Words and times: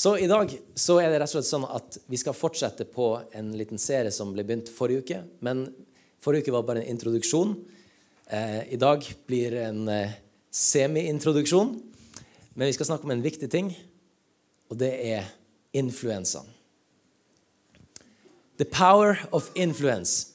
Så 0.00 0.14
i 0.16 0.28
dag 0.30 0.48
så 0.74 0.94
er 0.96 1.10
det 1.12 1.18
rett 1.20 1.28
og 1.28 1.34
slett 1.34 1.48
sånn 1.50 1.64
at 1.68 1.98
vi 2.08 2.16
skal 2.16 2.32
fortsette 2.32 2.86
på 2.88 3.10
en 3.36 3.50
liten 3.52 3.76
serie 3.76 4.08
som 4.14 4.30
ble 4.32 4.46
begynt 4.48 4.70
forrige 4.72 5.02
uke. 5.04 5.18
Men 5.44 5.66
forrige 6.24 6.46
uke 6.46 6.54
var 6.54 6.64
bare 6.70 6.80
en 6.80 6.94
introduksjon. 6.94 7.52
Eh, 8.32 8.62
I 8.72 8.78
dag 8.80 9.04
blir 9.28 9.58
en 9.60 9.82
eh, 9.92 10.14
semi-introduksjon. 10.56 11.74
Men 12.54 12.70
vi 12.70 12.76
skal 12.78 12.88
snakke 12.88 13.04
om 13.04 13.12
en 13.12 13.26
viktig 13.26 13.50
ting, 13.52 13.68
og 14.72 14.80
det 14.80 14.88
er 15.10 15.28
influensaen. 15.76 16.48
The 18.56 18.64
power 18.72 19.20
of 19.36 19.52
influence. 19.52 20.32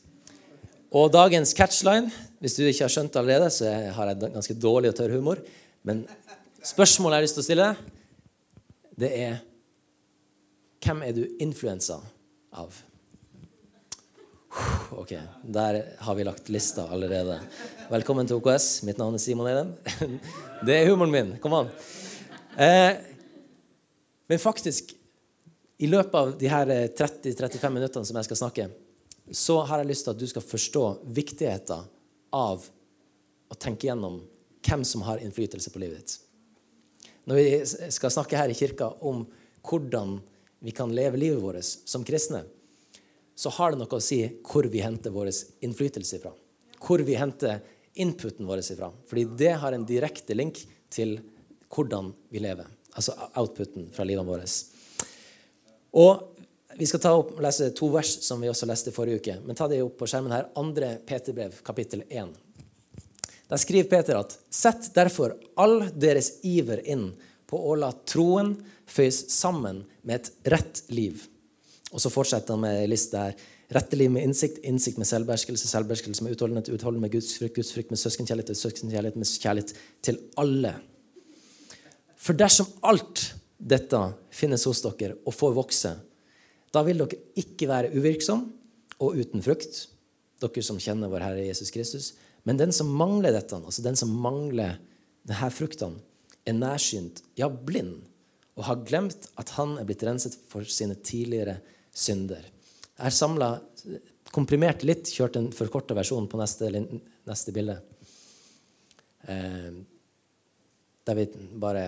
Og 0.93 1.09
dagens 1.13 1.57
catchline 1.57 2.13
Hvis 2.37 2.59
du 2.59 2.67
ikke 2.67 2.85
har 2.85 2.93
skjønt 2.93 3.13
det 3.15 3.23
allerede, 3.23 3.49
så 3.49 3.73
har 3.97 4.13
jeg 4.13 4.29
ganske 4.29 4.59
dårlig 4.61 4.93
og 4.93 4.99
tørr 5.01 5.17
humor. 5.17 5.41
Men 5.81 6.05
spørsmålet 6.61 7.15
jeg 7.15 7.17
har 7.17 7.25
lyst 7.25 7.37
til 7.39 7.45
å 7.47 7.49
stille, 7.49 7.73
det 9.01 9.13
er 9.25 9.37
Hvem 10.85 10.99
er 11.01 11.15
du 11.17 11.23
influensa 11.41 11.95
av? 12.53 12.75
Ok, 14.93 15.15
der 15.41 15.77
har 15.97 16.15
vi 16.15 16.25
lagt 16.27 16.51
lista 16.53 16.83
allerede. 16.93 17.39
Velkommen 17.89 18.27
til 18.29 18.37
OKS. 18.37 18.83
Mitt 18.85 18.99
navn 19.01 19.17
er 19.17 19.23
Simon 19.23 19.49
Eidem. 19.49 19.71
Det 20.67 20.75
er 20.75 20.91
humoren 20.91 21.15
min. 21.15 21.31
Kom 21.41 21.55
an. 21.57 21.71
Eh, 22.61 22.99
men 24.29 24.43
faktisk, 24.43 24.93
i 25.81 25.89
løpet 25.89 26.19
av 26.19 26.35
de 26.37 26.53
her 26.53 26.73
30-35 27.01 27.73
minuttene 27.79 28.05
som 28.05 28.21
jeg 28.21 28.29
skal 28.29 28.41
snakke, 28.43 28.67
så 29.33 29.57
har 29.65 29.81
jeg 29.81 29.89
lyst 29.89 30.05
til 30.05 30.13
at 30.13 30.21
du 30.21 30.27
skal 30.29 30.45
forstå 30.45 30.85
viktigheten 31.17 31.89
av 32.43 32.69
å 33.49 33.57
tenke 33.57 33.89
gjennom 33.89 34.21
hvem 34.69 34.85
som 34.85 35.01
har 35.09 35.25
innflytelse 35.25 35.73
på 35.73 35.81
livet 35.81 35.97
ditt. 35.97 37.09
Når 37.25 37.41
vi 37.41 37.89
skal 37.97 38.13
snakke 38.13 38.37
her 38.37 38.53
i 38.53 38.61
kirka 38.61 38.93
om 39.01 39.25
hvordan 39.65 40.19
vi 40.59 40.71
kan 40.71 40.93
leve 40.95 41.19
livet 41.19 41.41
vårt 41.43 41.63
som 41.63 42.03
kristne, 42.03 42.43
så 43.35 43.51
har 43.57 43.71
det 43.71 43.81
noe 43.81 43.97
å 43.97 44.03
si 44.03 44.21
hvor 44.47 44.67
vi 44.71 44.83
henter 44.83 45.11
vår 45.11 45.31
innflytelse 45.65 46.21
fra. 46.23 46.31
Hvor 46.79 47.01
vi 47.03 47.17
henter 47.19 47.59
inputen 47.95 48.47
vår 48.47 48.63
ifra. 48.63 48.91
Fordi 49.07 49.25
det 49.37 49.53
har 49.61 49.75
en 49.75 49.85
direkte 49.87 50.35
link 50.35 50.61
til 50.93 51.17
hvordan 51.73 52.13
vi 52.31 52.39
lever. 52.43 52.67
Altså 52.95 53.15
outputen 53.35 53.89
fra 53.91 54.07
livet 54.07 54.27
vårt. 54.27 54.55
Og 55.95 56.31
Vi 56.75 56.83
skal 56.83 56.99
ta 56.99 57.13
opp, 57.15 57.29
lese 57.39 57.69
to 57.71 57.87
vers 57.87 58.09
som 58.25 58.41
vi 58.43 58.49
også 58.51 58.67
leste 58.67 58.91
forrige 58.91 59.21
uke. 59.21 59.35
Men 59.47 59.55
ta 59.55 59.63
det 59.71 59.77
opp 59.79 59.93
på 59.95 60.09
skjermen 60.11 60.33
her. 60.35 60.49
Andre 60.59 60.97
Peterbrev, 61.07 61.61
kapittel 61.63 62.01
1. 62.09 62.33
Der 63.47 63.61
skriver 63.61 63.87
Peter 63.93 64.19
at 64.19 64.35
Sett 64.51 64.89
derfor 64.91 65.37
all 65.55 65.85
deres 65.95 66.33
iver 66.43 66.81
inn 66.83 67.13
på 67.49 67.59
å 67.59 67.75
la 67.79 67.91
troen 68.07 68.55
føyes 68.89 69.25
sammen 69.33 69.83
med 70.05 70.21
et 70.21 70.51
rett 70.55 70.81
liv. 70.93 71.27
Og 71.91 72.01
så 72.01 72.11
fortsetter 72.11 72.55
han 72.55 72.63
med 72.65 72.81
ei 72.81 72.89
liste 72.89 73.19
her. 73.19 73.37
Rette 73.73 73.97
liv 73.97 74.11
med 74.13 74.27
innsikt, 74.27 74.59
innsikt 74.67 74.99
med 75.01 75.09
selvbeherskelse, 75.09 75.69
selvbeherskelse 75.69 76.25
med 76.25 76.35
utholdenhet, 76.35 76.69
utholdenhet 76.69 77.07
med 77.07 77.15
gudsfrykt, 77.15 77.55
gudsfrykt 77.57 77.93
med 77.93 78.01
søskenkjærlighet, 78.01 78.59
søskenkjærlighet 78.59 79.17
med 79.17 79.31
kjærlighet 79.31 79.73
til 80.05 80.19
alle. 80.41 80.75
For 82.15 82.37
dersom 82.37 82.69
alt 82.85 83.31
dette 83.57 84.01
finnes 84.33 84.65
hos 84.69 84.83
dere 84.85 85.17
og 85.25 85.33
får 85.33 85.55
vokse, 85.57 85.95
da 86.73 86.83
vil 86.85 87.01
dere 87.01 87.21
ikke 87.41 87.69
være 87.71 87.93
uvirksom 87.95 88.43
og 88.99 89.17
uten 89.17 89.43
frukt, 89.45 89.85
dere 90.43 90.65
som 90.65 90.81
kjenner 90.81 91.09
vår 91.09 91.25
Herre 91.25 91.47
Jesus 91.47 91.71
Kristus. 91.73 92.13
Men 92.45 92.59
den 92.61 92.75
som 92.75 92.91
mangler 92.93 93.33
dette, 93.33 93.57
altså 93.57 93.81
den 93.85 93.97
som 93.97 94.11
mangler 94.21 94.77
denne 95.25 95.49
fruktene, 95.53 96.03
er 96.45 96.57
nærsynt, 96.57 97.21
ja, 97.39 97.49
blind, 97.49 98.03
og 98.55 98.67
har 98.69 98.83
glemt 98.87 99.27
at 99.39 99.51
han 99.57 99.75
er 99.79 99.87
blitt 99.87 100.03
renset 100.07 100.37
for 100.49 100.67
sine 100.69 100.95
tidligere 101.03 101.57
synder. 101.95 102.45
Jeg 102.95 103.03
har 103.03 103.15
samla, 103.15 103.49
komprimert 104.35 104.85
litt, 104.87 105.09
kjørt 105.11 105.39
en 105.39 105.51
forkorta 105.55 105.95
versjon 105.97 106.29
på 106.31 106.39
neste, 106.39 106.69
neste 107.27 107.53
bilde. 107.55 107.79
Eh, 109.27 109.71
der 111.05 111.17
vi 111.17 111.25
bare 111.61 111.85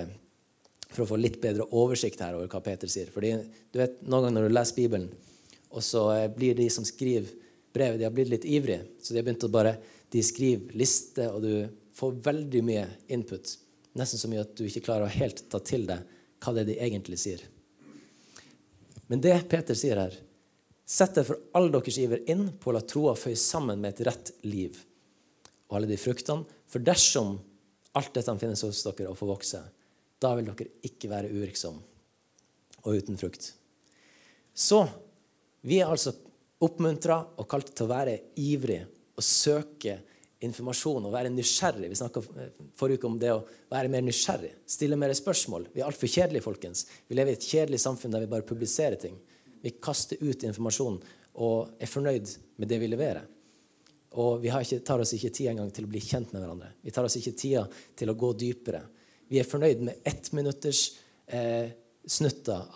For 0.88 1.04
å 1.04 1.10
få 1.10 1.18
litt 1.20 1.42
bedre 1.44 1.66
oversikt 1.76 2.22
her 2.24 2.38
over 2.38 2.48
hva 2.48 2.62
Peter 2.64 2.88
sier. 2.88 3.10
Fordi 3.12 3.34
du 3.44 3.76
vet, 3.76 3.98
Noen 4.08 4.30
ganger 4.30 4.38
når 4.38 4.46
du 4.48 4.54
leser 4.56 4.78
Bibelen, 4.78 5.10
og 5.68 5.84
så 5.84 6.06
blir 6.32 6.56
de 6.56 6.70
som 6.72 6.86
skriver 6.88 7.28
brevet, 7.76 8.00
de 8.00 8.06
har 8.08 8.14
blitt 8.16 8.32
litt 8.32 8.48
ivrige. 8.48 8.86
Så 9.04 9.12
de 9.12 9.20
har 9.20 9.26
begynt 9.28 9.44
å 9.44 9.52
bare 9.52 9.74
de 10.14 10.24
skriver 10.24 10.78
liste, 10.80 11.28
og 11.28 11.44
du 11.44 11.68
får 11.98 12.16
veldig 12.30 12.62
mye 12.64 12.86
input. 13.12 13.52
Nesten 13.98 14.22
så 14.22 14.30
mye 14.30 14.44
at 14.46 14.56
du 14.58 14.66
ikke 14.68 14.86
klarer 14.86 15.08
å 15.08 15.16
helt 15.18 15.44
ta 15.52 15.62
til 15.64 15.88
deg 15.90 16.06
hva 16.44 16.54
det 16.54 16.64
er 16.64 16.70
de 16.70 16.80
egentlig 16.86 17.18
sier. 17.22 17.42
Men 19.10 19.24
det 19.24 19.36
Peter 19.50 19.78
sier 19.78 20.00
her 20.02 20.18
Sett 20.88 21.18
for 21.28 21.36
all 21.58 21.66
deres 21.74 21.98
iver 22.00 22.22
inn 22.32 22.46
på 22.56 22.70
å 22.72 22.78
la 22.78 22.82
troa 22.88 23.12
føye 23.20 23.36
sammen 23.36 23.82
med 23.84 23.98
et 23.98 24.06
rett 24.08 24.30
liv 24.48 24.78
og 25.68 25.74
alle 25.76 25.90
de 25.90 25.98
fruktene. 26.00 26.46
For 26.64 26.80
dersom 26.80 27.34
alt 28.00 28.14
dette 28.16 28.36
finnes 28.40 28.64
hos 28.64 28.86
dere 28.86 29.10
og 29.12 29.18
får 29.20 29.30
vokse, 29.34 29.60
da 30.24 30.32
vil 30.38 30.48
dere 30.48 30.70
ikke 30.88 31.10
være 31.12 31.34
uvirksomme 31.34 31.84
og 32.86 33.02
uten 33.02 33.20
frukt. 33.20 33.50
Så 34.56 34.80
vi 35.68 35.82
er 35.82 35.92
altså 35.92 36.16
oppmuntra 36.64 37.20
og 37.36 37.50
kalt 37.52 37.74
til 37.76 37.84
å 37.84 37.92
være 37.92 38.16
ivrige 38.40 38.88
og 39.18 39.28
søke 39.28 40.00
informasjon 40.46 41.08
og 41.08 41.14
være 41.14 41.32
nysgjerrig. 41.34 41.90
Vi 41.90 41.98
snakka 41.98 42.22
forrige 42.78 43.02
uke 43.02 43.10
om 43.10 43.18
det 43.22 43.32
å 43.34 43.40
være 43.72 43.90
mer 43.92 44.04
nysgjerrig. 44.06 44.52
Stille 44.70 45.00
mer 45.00 45.14
spørsmål. 45.18 45.70
Vi 45.74 45.82
er 45.82 45.88
altfor 45.88 46.12
kjedelige, 46.12 46.46
folkens. 46.46 46.86
Vi 47.10 47.18
lever 47.18 47.34
i 47.34 47.40
et 47.40 47.48
kjedelig 47.48 47.82
samfunn 47.82 48.14
der 48.14 48.26
vi 48.26 48.32
bare 48.36 48.46
publiserer 48.46 49.00
ting. 49.02 49.18
Vi 49.64 49.74
kaster 49.82 50.22
ut 50.22 50.46
informasjon 50.46 51.00
og 51.42 51.82
er 51.82 51.90
fornøyd 51.90 52.36
med 52.62 52.70
det 52.70 52.80
vi 52.82 52.92
leverer. 52.92 53.26
Og 54.18 54.40
vi 54.42 54.52
ikke, 54.54 54.80
tar 54.86 55.02
oss 55.02 55.14
ikke 55.18 55.34
tid 55.34 55.52
engang 55.52 55.74
til 55.74 55.86
å 55.88 55.92
bli 55.92 56.02
kjent 56.02 56.32
med 56.34 56.44
hverandre. 56.44 56.72
Vi 56.86 56.94
tar 56.94 57.06
oss 57.06 57.18
ikke 57.20 57.36
tida 57.38 57.66
til 57.98 58.14
å 58.14 58.18
gå 58.18 58.32
dypere. 58.38 58.86
Vi 59.28 59.42
er 59.42 59.50
fornøyd 59.50 59.84
med 59.90 60.08
ettminutters 60.08 60.86
eh, 61.28 61.74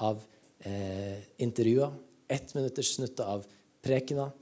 av 0.03 0.21
eh, 0.67 1.21
intervjuer, 1.41 1.93
ettminutters 2.31 2.95
snutter 2.97 3.29
av 3.37 3.45
prekener, 3.81 4.33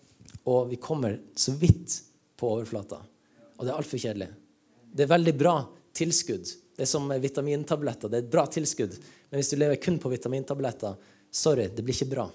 og 0.49 0.71
vi 0.71 0.79
kommer 0.81 1.19
så 1.37 1.53
vidt 1.59 1.99
på 2.39 2.49
overflata. 2.55 3.01
Og 3.57 3.65
det 3.65 3.73
er 3.73 3.77
altfor 3.77 4.01
kjedelig. 4.01 4.29
Det 4.89 5.05
er 5.05 5.11
veldig 5.11 5.35
bra 5.37 5.55
tilskudd. 5.95 6.47
Det 6.75 6.85
er 6.85 6.89
som 6.89 7.09
vitamintabletter. 7.11 8.07
Det 8.07 8.21
er 8.21 8.23
et 8.23 8.31
bra 8.31 8.45
tilskudd. 8.47 8.95
Men 9.29 9.41
hvis 9.41 9.51
du 9.51 9.57
lever 9.59 9.81
kun 9.83 9.99
på 9.99 10.11
vitamintabletter, 10.13 10.95
sorry, 11.31 11.67
det 11.75 11.83
blir 11.83 11.97
ikke 11.97 12.13
bra. 12.13 12.25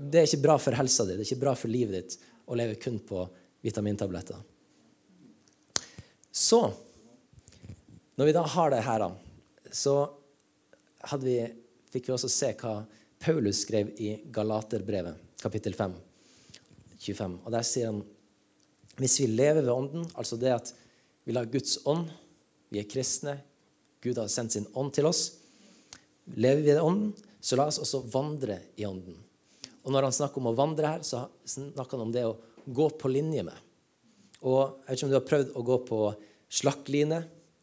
Det 0.00 0.20
er 0.20 0.28
ikke 0.28 0.44
bra 0.44 0.56
for 0.60 0.76
helsa 0.76 1.04
di, 1.08 1.16
det 1.16 1.24
er 1.24 1.28
ikke 1.28 1.42
bra 1.42 1.54
for 1.58 1.72
livet 1.72 1.96
ditt 1.96 2.14
å 2.50 2.56
leve 2.56 2.76
kun 2.80 2.98
på 3.04 3.24
vitamintabletter. 3.64 4.38
Så 6.32 6.62
Når 8.14 8.26
vi 8.26 8.32
da 8.36 8.42
har 8.52 8.70
det 8.70 8.82
her, 8.84 9.02
så 9.72 9.94
vi, 11.22 11.38
fikk 11.88 12.10
vi 12.10 12.12
også 12.12 12.28
se 12.28 12.50
hva 12.60 12.82
Paulus 13.16 13.62
skrev 13.64 13.94
i 13.96 14.10
Galaterbrevet, 14.28 15.16
kapittel 15.40 15.72
5, 15.78 15.94
25. 17.00 17.38
Og 17.44 17.52
Der 17.54 17.66
sier 17.66 17.92
han 17.92 18.02
hvis 19.00 19.16
vi 19.22 19.30
lever 19.32 19.62
ved 19.62 19.72
Ånden, 19.72 20.04
altså 20.18 20.36
det 20.36 20.52
at 20.52 20.72
vi 21.24 21.32
lar 21.32 21.48
Guds 21.48 21.78
ånd 21.88 22.10
Vi 22.70 22.78
er 22.78 22.86
kristne. 22.86 23.40
Gud 24.00 24.18
har 24.20 24.28
sendt 24.30 24.54
sin 24.54 24.66
ånd 24.78 24.92
til 24.94 25.08
oss. 25.08 25.40
Lever 26.36 26.60
vi 26.60 26.68
ved 26.70 26.84
Ånden, 26.84 27.08
så 27.42 27.56
la 27.58 27.66
oss 27.66 27.80
også 27.82 28.04
vandre 28.12 28.60
i 28.78 28.84
Ånden. 28.86 29.16
Og 29.82 29.90
når 29.90 30.06
han 30.06 30.14
snakker 30.14 30.38
om 30.38 30.50
å 30.52 30.54
vandre 30.54 30.92
her, 30.92 31.02
så 31.02 31.24
snakker 31.42 31.96
han 31.96 32.06
om 32.06 32.12
det 32.14 32.22
å 32.28 32.36
gå 32.70 32.86
på 32.94 33.10
linje 33.10 33.42
med. 33.42 33.56
Og 34.46 34.78
Jeg 34.86 34.86
vet 34.86 34.96
ikke 35.00 35.08
om 35.08 35.10
du 35.10 35.18
har 35.18 35.28
prøvd 35.32 35.50
å 35.56 35.64
gå 35.66 35.78
på 35.88 36.00
slakkline. 36.60 37.20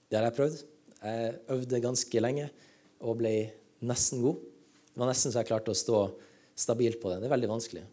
Det 0.10 0.20
har 0.20 0.28
jeg 0.28 0.38
prøvd. 0.42 0.62
Jeg 0.98 1.34
øvde 1.56 1.84
ganske 1.88 2.24
lenge 2.24 2.50
og 3.00 3.20
ble 3.22 3.34
nesten 3.88 4.26
god. 4.26 4.42
Det 4.92 5.00
var 5.00 5.12
nesten 5.14 5.32
så 5.32 5.40
jeg 5.40 5.52
klarte 5.54 5.74
å 5.74 5.78
stå 5.78 6.02
stabilt 6.58 7.00
på 7.00 7.14
det. 7.14 7.22
Det 7.22 7.30
er 7.30 7.36
veldig 7.38 7.54
vanskelig. 7.56 7.86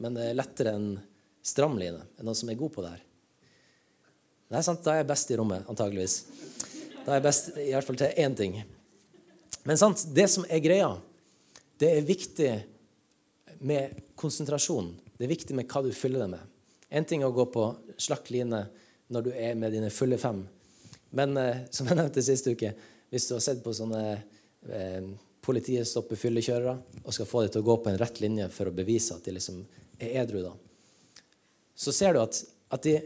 Men 0.00 0.16
det 0.16 0.28
er 0.28 0.38
lettere 0.38 0.74
enn 0.76 0.92
stramline. 1.42 2.04
enn 2.18 2.26
noen 2.26 2.38
som 2.38 2.50
er 2.50 2.60
god 2.60 2.72
på 2.72 2.84
det 2.84 2.94
her. 2.94 3.02
Det 4.48 4.58
er 4.58 4.66
sant, 4.66 4.84
Da 4.84 4.92
er 4.92 5.02
jeg 5.02 5.08
best 5.08 5.30
i 5.30 5.36
rommet, 5.36 5.64
antageligvis. 5.68 6.16
Da 7.04 7.12
er 7.12 7.20
jeg 7.20 7.26
best 7.26 7.48
i 7.56 7.72
hvert 7.72 7.86
fall 7.88 7.96
til 7.96 8.20
én 8.20 8.36
ting. 8.36 8.62
Men 9.64 9.78
sant, 9.78 10.06
det 10.14 10.28
som 10.30 10.44
er 10.48 10.60
greia, 10.60 10.90
det 11.78 11.90
er 11.96 12.06
viktig 12.06 12.50
med 13.60 14.02
konsentrasjon. 14.18 14.92
Det 15.16 15.24
er 15.26 15.32
viktig 15.32 15.56
med 15.56 15.68
hva 15.70 15.82
du 15.82 15.92
fyller 15.94 16.24
det 16.24 16.32
med. 16.34 16.42
Én 16.92 17.06
ting 17.08 17.22
er 17.22 17.30
å 17.30 17.36
gå 17.36 17.46
på 17.48 17.68
slakk 17.96 18.30
line 18.34 18.66
når 19.12 19.28
du 19.28 19.30
er 19.32 19.54
med 19.58 19.72
dine 19.72 19.90
fulle 19.90 20.18
fem. 20.20 20.42
Men 21.16 21.36
eh, 21.36 21.64
som 21.70 21.88
jeg 21.88 21.98
nevnte 21.98 22.24
sist 22.24 22.48
uke, 22.48 22.72
hvis 23.12 23.28
du 23.28 23.36
har 23.36 23.44
sett 23.44 23.62
på 23.64 23.74
sånne 23.76 24.02
eh, 24.68 25.12
Politiet 25.42 25.88
stopper 25.90 26.14
fyllekjørere 26.14 27.00
og 27.02 27.14
skal 27.16 27.26
få 27.26 27.40
dem 27.42 27.50
til 27.50 27.64
å 27.64 27.66
gå 27.66 27.74
på 27.82 27.90
en 27.90 27.96
rett 27.98 28.20
linje 28.22 28.44
for 28.54 28.70
å 28.70 28.74
bevise 28.76 29.16
at 29.16 29.24
de 29.26 29.32
liksom 29.34 29.56
er 30.02 30.22
edru. 30.22 30.42
da. 30.42 30.52
Så 31.74 31.94
ser 31.94 32.14
du 32.14 32.22
at, 32.22 32.38
at 32.72 32.82
de 32.86 32.98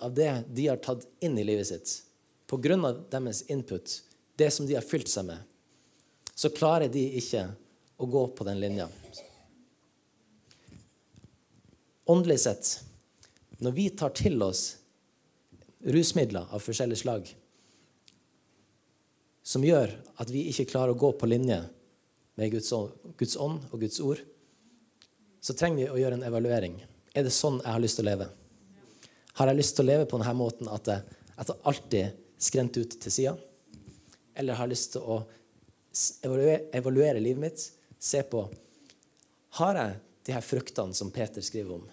av 0.00 0.14
det 0.14 0.32
de 0.52 0.66
har 0.68 0.80
tatt 0.82 1.06
inn 1.20 1.38
i 1.38 1.44
livet 1.44 1.66
sitt, 1.66 2.02
på 2.46 2.58
grunn 2.60 2.84
av 2.84 3.04
deres 3.12 3.42
input, 3.48 4.02
det 4.36 4.50
som 4.50 4.66
de 4.66 4.76
har 4.76 4.84
fylt 4.84 5.08
seg 5.08 5.28
med, 5.28 5.38
så 6.34 6.50
klarer 6.52 6.88
de 6.88 7.02
ikke 7.20 7.46
å 8.00 8.08
gå 8.08 8.26
på 8.36 8.44
den 8.48 8.60
linja. 8.60 8.88
Åndelig 12.10 12.40
sett, 12.42 12.70
når 13.60 13.76
vi 13.76 13.90
tar 13.94 14.12
til 14.16 14.40
oss 14.42 14.64
rusmidler 15.84 16.48
av 16.50 16.64
forskjellig 16.64 16.98
slag 17.00 17.28
som 19.50 19.64
gjør 19.64 19.92
at 20.20 20.30
vi 20.32 20.46
ikke 20.50 20.68
klarer 20.72 20.94
å 20.94 21.00
gå 21.00 21.12
på 21.18 21.28
linje 21.28 21.60
med 22.40 22.52
Guds 22.52 22.72
ånd 22.72 23.64
og 23.70 23.80
Guds 23.80 24.00
ord, 24.02 24.20
så 25.40 25.56
trenger 25.56 25.84
vi 25.84 25.90
å 25.90 25.98
gjøre 26.00 26.18
en 26.18 26.26
evaluering. 26.28 26.76
Er 27.16 27.26
det 27.26 27.32
sånn 27.34 27.60
jeg 27.62 27.72
har 27.72 27.82
lyst 27.82 27.98
til 27.98 28.06
å 28.06 28.10
leve? 28.10 28.28
Har 29.40 29.50
jeg 29.50 29.60
lyst 29.60 29.76
til 29.76 29.86
å 29.86 29.90
leve 29.90 30.08
på 30.08 30.18
denne 30.20 30.36
måten 30.36 30.68
at 30.70 30.90
jeg, 30.90 31.18
at 31.40 31.52
jeg 31.52 31.64
alltid 31.70 32.18
skrent 32.40 32.76
ut 32.76 32.96
til 33.00 33.14
sida? 33.14 33.36
Eller 34.36 34.58
har 34.58 34.68
jeg 34.68 34.74
lyst 34.74 34.92
til 34.94 35.04
å 35.04 35.20
evaluere, 36.26 36.66
evaluere 36.76 37.22
livet 37.22 37.44
mitt? 37.46 37.64
Se 38.00 38.22
på 38.24 38.46
Har 39.58 39.76
jeg 39.76 39.96
de 40.28 40.34
her 40.36 40.44
fruktene 40.44 40.94
som 40.94 41.10
Peter 41.10 41.42
skriver 41.42 41.80
om? 41.80 41.88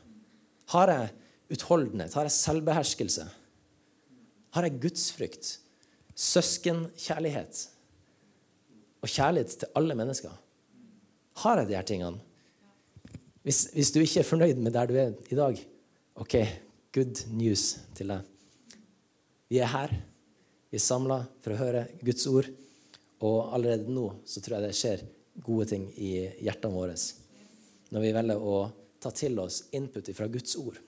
Har 0.75 0.91
jeg 0.91 1.09
utholdenhet? 1.55 2.13
Har 2.13 2.27
jeg 2.27 2.35
selvbeherskelse? 2.35 3.25
Har 4.53 4.67
jeg 4.67 4.79
gudsfrykt? 4.83 5.55
Søskenkjærlighet? 6.17 7.63
Og 9.01 9.09
kjærlighet 9.09 9.57
til 9.63 9.73
alle 9.79 9.97
mennesker? 9.97 10.35
Har 11.41 11.61
jeg 11.61 11.71
de 11.71 11.77
her 11.79 11.87
tingene? 11.87 12.26
Hvis, 13.47 13.69
hvis, 13.71 13.93
du 13.95 14.01
ikke 14.01 14.19
er 14.19 14.27
fornøyd 14.27 14.57
med 14.59 14.73
der 14.75 14.89
du 14.89 14.97
er 14.99 15.13
i 15.31 15.35
dag, 15.39 15.59
OK, 16.19 16.33
good 16.91 17.21
news 17.31 17.77
til 17.95 18.11
deg. 18.11 18.25
Vi 19.47 19.61
er 19.63 19.71
her. 19.71 19.93
Vi 20.67 20.75
er 20.75 20.83
samla 20.83 21.21
for 21.39 21.55
å 21.55 21.59
høre 21.61 21.85
Guds 22.03 22.27
ord. 22.27 22.49
Og 23.23 23.53
allerede 23.55 23.87
nå 23.87 24.09
så 24.27 24.43
tror 24.43 24.57
jeg 24.57 24.67
det 24.67 24.75
skjer 24.75 25.05
gode 25.47 25.69
ting 25.71 25.87
i 25.95 26.11
hjertene 26.43 26.75
våre 26.75 26.97
når 27.87 28.03
vi 28.03 28.13
velger 28.17 28.43
å 28.43 28.55
ta 28.99 29.13
til 29.15 29.39
oss 29.39 29.61
input 29.77 30.11
fra 30.17 30.27
Guds 30.27 30.57
ord. 30.59 30.81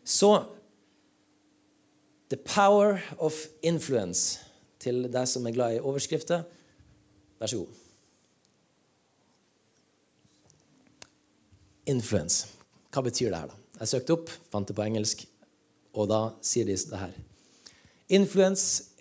Så 0.00 0.32
The 2.32 2.40
power 2.40 3.02
of 3.20 3.36
influence 3.60 4.40
til 4.80 5.10
deg 5.12 5.28
som 5.28 5.44
er 5.46 5.54
glad 5.54 5.76
i 5.76 5.82
overskrifter. 5.84 6.48
Vær 7.36 7.52
så 7.52 7.60
god. 7.60 7.85
Influence. 11.86 12.46
Hva 12.90 13.02
betyr 13.06 13.30
det 13.30 13.38
her, 13.38 13.52
da? 13.52 13.62
Jeg 13.80 13.92
søkte 13.92 14.14
opp, 14.16 14.30
fant 14.50 14.68
det 14.68 14.76
på 14.76 14.84
engelsk, 14.86 15.26
og 15.94 16.08
da 16.10 16.20
sier 16.44 16.66
de 16.68 16.76
det 16.76 17.00
her. 17.00 17.16
Influence 18.08 18.92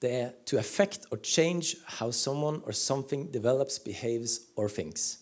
det 0.00 0.10
er 0.16 0.30
to 0.46 0.56
affect 0.56 1.06
or 1.12 1.18
change 1.22 1.76
how 1.98 2.10
someone 2.10 2.62
or 2.64 2.72
something 2.72 3.32
develops, 3.32 3.78
behaves 3.78 4.40
or 4.56 4.68
thinks. 4.68 5.18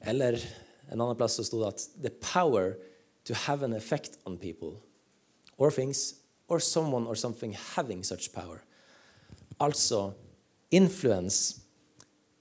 Eller 0.00 0.36
en 0.92 1.00
annen 1.00 1.16
plass 1.16 1.38
så 1.38 1.44
sto 1.44 1.62
det 1.62 1.68
at 1.68 1.86
the 2.02 2.10
power 2.20 2.76
to 3.24 3.34
have 3.34 3.64
an 3.64 3.72
effect 3.72 4.18
on 4.26 4.36
people 4.38 4.76
or 5.56 5.70
things 5.70 6.14
or 6.48 6.58
someone 6.58 7.06
or 7.06 7.14
something 7.14 7.56
having 7.76 8.04
such 8.04 8.32
power. 8.32 8.60
Altså 9.60 10.12
influence, 10.70 11.60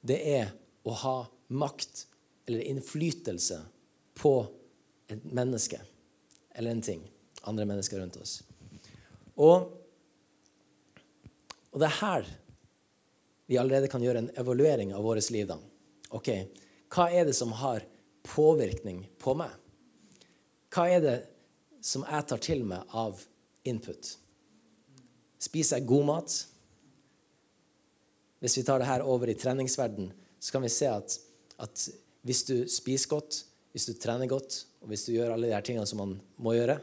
det 0.04 0.20
er 0.28 0.52
å 0.84 0.92
ha 0.92 1.18
makt 1.48 2.06
eller 2.50 2.66
innflytelse 2.66 3.62
på 4.18 4.34
et 5.08 5.24
menneske 5.24 5.80
eller 6.58 6.72
en 6.72 6.82
ting. 6.82 7.04
Andre 7.42 7.66
mennesker 7.70 8.02
rundt 8.02 8.18
oss. 8.18 8.40
Og, 9.40 9.70
og 11.70 11.80
det 11.80 11.88
er 11.88 12.00
her 12.02 12.30
vi 13.50 13.58
allerede 13.58 13.90
kan 13.90 14.04
gjøre 14.04 14.26
en 14.26 14.32
evaluering 14.38 14.92
av 14.94 15.06
vårt 15.06 15.30
liv. 15.34 15.48
da. 15.48 15.58
Ok, 16.10 16.30
Hva 16.90 17.08
er 17.14 17.26
det 17.26 17.34
som 17.38 17.54
har 17.54 17.86
påvirkning 18.26 19.06
på 19.22 19.34
meg? 19.38 19.54
Hva 20.74 20.86
er 20.90 21.02
det 21.06 21.18
som 21.86 22.04
jeg 22.06 22.28
tar 22.30 22.42
til 22.46 22.66
meg 22.66 22.94
av 22.98 23.24
input? 23.70 24.16
Spiser 25.40 25.80
jeg 25.80 25.90
god 25.90 26.06
mat? 26.10 26.36
Hvis 28.42 28.58
vi 28.58 28.66
tar 28.68 28.82
det 28.82 28.90
her 28.90 29.06
over 29.06 29.30
i 29.30 29.38
treningsverden, 29.38 30.12
så 30.40 30.52
kan 30.52 30.64
vi 30.66 30.72
se 30.74 30.90
at, 30.92 31.18
at 31.58 31.90
hvis 32.28 32.44
du 32.48 32.56
spiser 32.72 33.12
godt, 33.14 33.44
hvis 33.74 33.88
du 33.90 33.94
trener 34.02 34.30
godt, 34.30 34.64
og 34.82 34.92
hvis 34.92 35.06
du 35.08 35.14
gjør 35.14 35.36
alle 35.36 35.50
de 35.50 35.56
her 35.56 35.66
tingene 35.66 35.88
som 35.88 36.02
man 36.02 36.16
må 36.42 36.56
gjøre, 36.58 36.80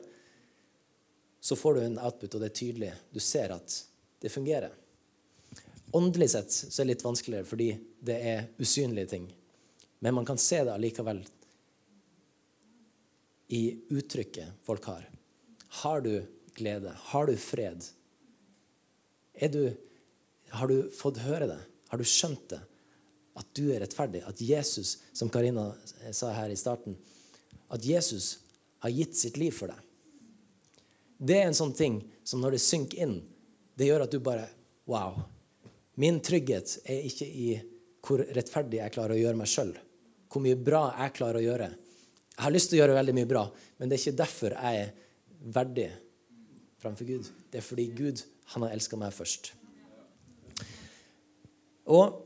så 1.40 1.56
får 1.58 1.76
du 1.76 1.80
en 1.84 1.98
output, 2.02 2.34
og 2.34 2.42
det 2.42 2.50
er 2.50 2.58
tydelig. 2.58 2.92
Du 3.12 3.20
ser 3.22 3.52
at 3.54 3.76
det 4.22 4.32
fungerer. 4.32 4.72
Åndelig 5.94 6.30
sett 6.32 6.52
så 6.52 6.82
er 6.82 6.86
det 6.86 6.94
litt 6.94 7.04
vanskeligere 7.06 7.46
fordi 7.46 7.68
det 8.04 8.16
er 8.32 8.48
usynlige 8.58 9.12
ting. 9.12 9.28
Men 10.02 10.16
man 10.16 10.26
kan 10.28 10.40
se 10.40 10.58
det 10.64 10.74
allikevel 10.74 11.22
i 13.54 13.62
uttrykket 13.94 14.64
folk 14.66 14.88
har. 14.90 15.06
Har 15.82 16.02
du 16.02 16.26
glede? 16.56 16.92
Har 17.12 17.26
du 17.30 17.36
fred? 17.38 17.84
Du, 19.52 19.62
har 20.50 20.68
du 20.72 20.90
fått 20.90 21.22
høre 21.22 21.48
det? 21.52 21.60
Har 21.92 22.00
du 22.00 22.08
skjønt 22.08 22.48
det? 22.50 22.60
At 23.36 23.48
du 23.56 23.68
er 23.72 23.82
rettferdig. 23.84 24.22
At 24.26 24.40
Jesus, 24.40 24.96
som 25.12 25.30
Karina 25.32 25.68
sa 26.12 26.32
her 26.36 26.52
i 26.52 26.58
starten, 26.58 26.96
at 27.68 27.84
Jesus 27.84 28.38
har 28.84 28.94
gitt 28.94 29.16
sitt 29.16 29.36
liv 29.40 29.54
for 29.54 29.72
deg. 29.72 29.80
Det 31.16 31.38
er 31.38 31.48
en 31.48 31.56
sånn 31.56 31.74
ting 31.76 32.00
som 32.24 32.42
når 32.42 32.56
det 32.56 32.64
synker 32.64 33.02
inn, 33.06 33.16
det 33.76 33.88
gjør 33.88 34.06
at 34.06 34.14
du 34.14 34.20
bare 34.24 34.52
Wow. 34.86 35.16
Min 35.98 36.20
trygghet 36.22 36.76
er 36.86 37.08
ikke 37.08 37.26
i 37.26 37.46
hvor 38.06 38.20
rettferdig 38.36 38.78
jeg 38.78 38.92
klarer 38.94 39.16
å 39.16 39.18
gjøre 39.18 39.38
meg 39.40 39.50
sjøl. 39.50 39.72
Hvor 40.30 40.44
mye 40.44 40.58
bra 40.60 40.82
jeg 40.92 41.14
klarer 41.16 41.40
å 41.40 41.42
gjøre. 41.42 41.66
Jeg 42.36 42.44
har 42.44 42.54
lyst 42.54 42.70
til 42.70 42.78
å 42.78 42.80
gjøre 42.84 42.94
veldig 43.00 43.14
mye 43.16 43.28
bra, 43.32 43.42
men 43.80 43.90
det 43.90 43.96
er 43.96 44.02
ikke 44.04 44.20
derfor 44.20 44.54
jeg 44.54 44.84
er 44.84 44.92
verdig 45.56 45.88
framfor 46.78 47.08
Gud. 47.08 47.32
Det 47.50 47.58
er 47.58 47.66
fordi 47.66 47.88
Gud 47.98 48.22
han 48.52 48.66
har 48.66 48.76
elska 48.76 49.00
meg 49.00 49.16
først. 49.16 49.50
Og 51.90 52.25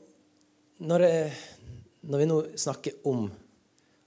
når, 0.80 1.06
når, 2.08 2.18
vi 2.18 2.28
nå 2.28 2.40
snakker 2.56 3.06
om 3.10 3.26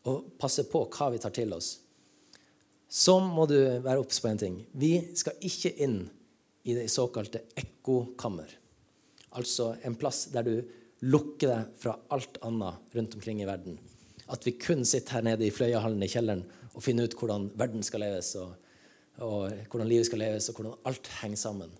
å 0.10 0.14
passe 0.40 0.66
på 0.70 0.84
hva 0.90 1.10
vi 1.14 1.22
tar 1.22 1.34
til 1.36 1.54
oss, 1.56 1.76
så 2.90 3.18
må 3.22 3.46
du 3.50 3.58
være 3.82 4.02
obs 4.02 4.20
på 4.22 4.30
en 4.30 4.42
ting. 4.42 4.58
Vi 4.78 4.96
skal 5.18 5.38
ikke 5.46 5.74
inn 5.86 6.04
i 6.64 6.76
det 6.78 6.90
såkalte 6.92 7.46
ekkokammer. 7.58 8.50
Altså 9.38 9.74
en 9.86 9.98
plass 10.00 10.28
der 10.34 10.46
du 10.46 10.56
lukker 11.04 11.50
deg 11.50 11.78
fra 11.80 11.96
alt 12.14 12.38
annet 12.46 12.98
rundt 12.98 13.18
omkring 13.18 13.42
i 13.44 13.48
verden. 13.50 13.80
At 14.32 14.46
vi 14.48 14.56
kun 14.56 14.86
sitter 14.88 15.18
her 15.18 15.26
nede 15.26 15.48
i 15.48 15.54
Fløyahallen 15.54 16.06
i 16.06 16.10
kjelleren 16.12 16.46
og 16.74 16.84
finner 16.86 17.10
ut 17.10 17.18
hvordan 17.18 17.50
verden 17.60 17.84
skal 17.86 18.06
leves, 18.06 18.32
og, 18.40 18.54
og 19.22 19.52
hvordan 19.70 19.90
livet 19.90 20.08
skal 20.08 20.24
leves, 20.24 20.48
og 20.50 20.58
hvordan 20.58 20.78
alt 20.90 21.10
henger 21.20 21.42
sammen. 21.42 21.74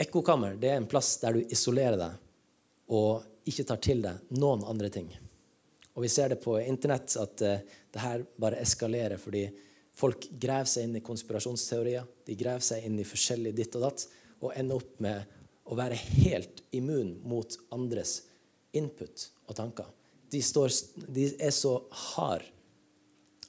Ekkokammer 0.00 0.56
det 0.58 0.72
er 0.72 0.80
en 0.80 0.88
plass 0.90 1.12
der 1.22 1.36
du 1.36 1.52
isolerer 1.52 1.98
deg 2.00 2.16
og 2.90 3.26
ikke 3.50 3.66
tar 3.68 3.80
til 3.82 4.04
deg 4.04 4.30
noen 4.38 4.64
andre 4.68 4.90
ting. 4.92 5.10
Og 5.94 6.04
Vi 6.04 6.12
ser 6.12 6.32
det 6.32 6.40
på 6.42 6.56
internett 6.62 7.16
at 7.18 7.42
uh, 7.44 7.58
det 7.90 8.02
her 8.02 8.24
bare 8.40 8.60
eskalerer 8.62 9.20
fordi 9.20 9.44
folk 10.00 10.28
graver 10.40 10.70
seg 10.70 10.86
inn 10.86 10.96
i 11.00 11.04
konspirasjonsteorier. 11.04 12.06
De 12.26 12.38
graver 12.38 12.64
seg 12.64 12.86
inn 12.86 12.98
i 13.02 13.06
forskjellig 13.06 13.52
ditt 13.56 13.76
og 13.76 13.88
datt 13.88 14.06
og 14.40 14.54
ender 14.56 14.80
opp 14.80 14.94
med 15.04 15.36
å 15.70 15.76
være 15.78 15.98
helt 16.24 16.62
immun 16.74 17.18
mot 17.28 17.58
andres 17.74 18.22
input 18.76 19.26
og 19.46 19.56
tanker. 19.58 19.90
De, 20.30 20.40
står, 20.42 20.72
de 21.10 21.26
er 21.42 21.52
så 21.54 21.74
hard 22.14 22.46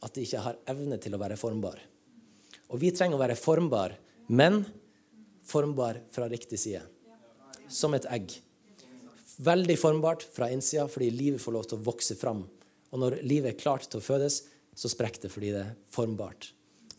at 0.02 0.16
de 0.18 0.26
ikke 0.26 0.42
har 0.42 0.60
evne 0.74 0.98
til 1.02 1.14
å 1.14 1.22
være 1.22 1.38
formbar. 1.38 1.78
Og 2.72 2.80
vi 2.82 2.92
trenger 2.96 3.20
å 3.20 3.22
være 3.22 3.38
formbar, 3.38 3.94
men 4.32 4.64
formbar 5.46 6.00
fra 6.14 6.28
riktig 6.32 6.60
side. 6.62 6.82
Som 7.72 7.96
et 7.96 8.08
egg. 8.12 8.34
Veldig 9.42 9.78
formbart 9.80 10.24
fra 10.36 10.52
innsida 10.54 10.86
fordi 10.92 11.10
livet 11.14 11.42
får 11.42 11.56
lov 11.56 11.70
til 11.70 11.80
å 11.80 11.86
vokse 11.88 12.18
fram. 12.20 12.44
Og 12.92 13.02
når 13.02 13.22
livet 13.26 13.54
er 13.54 13.62
klart 13.62 13.88
til 13.90 14.02
å 14.02 14.06
fødes, 14.06 14.44
så 14.78 14.90
sprekker 14.92 15.26
det 15.26 15.32
fordi 15.34 15.54
det 15.56 15.64
er 15.64 15.78
formbart. 15.92 16.52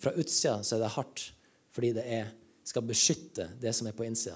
Fra 0.02 0.14
utsida 0.18 0.58
så 0.66 0.76
er 0.76 0.82
det 0.82 0.94
hardt 0.96 1.26
fordi 1.72 1.92
det 1.96 2.06
er, 2.18 2.32
skal 2.66 2.84
beskytte 2.86 3.46
det 3.62 3.72
som 3.76 3.86
er 3.88 3.94
på 3.96 4.04
innsida. 4.06 4.34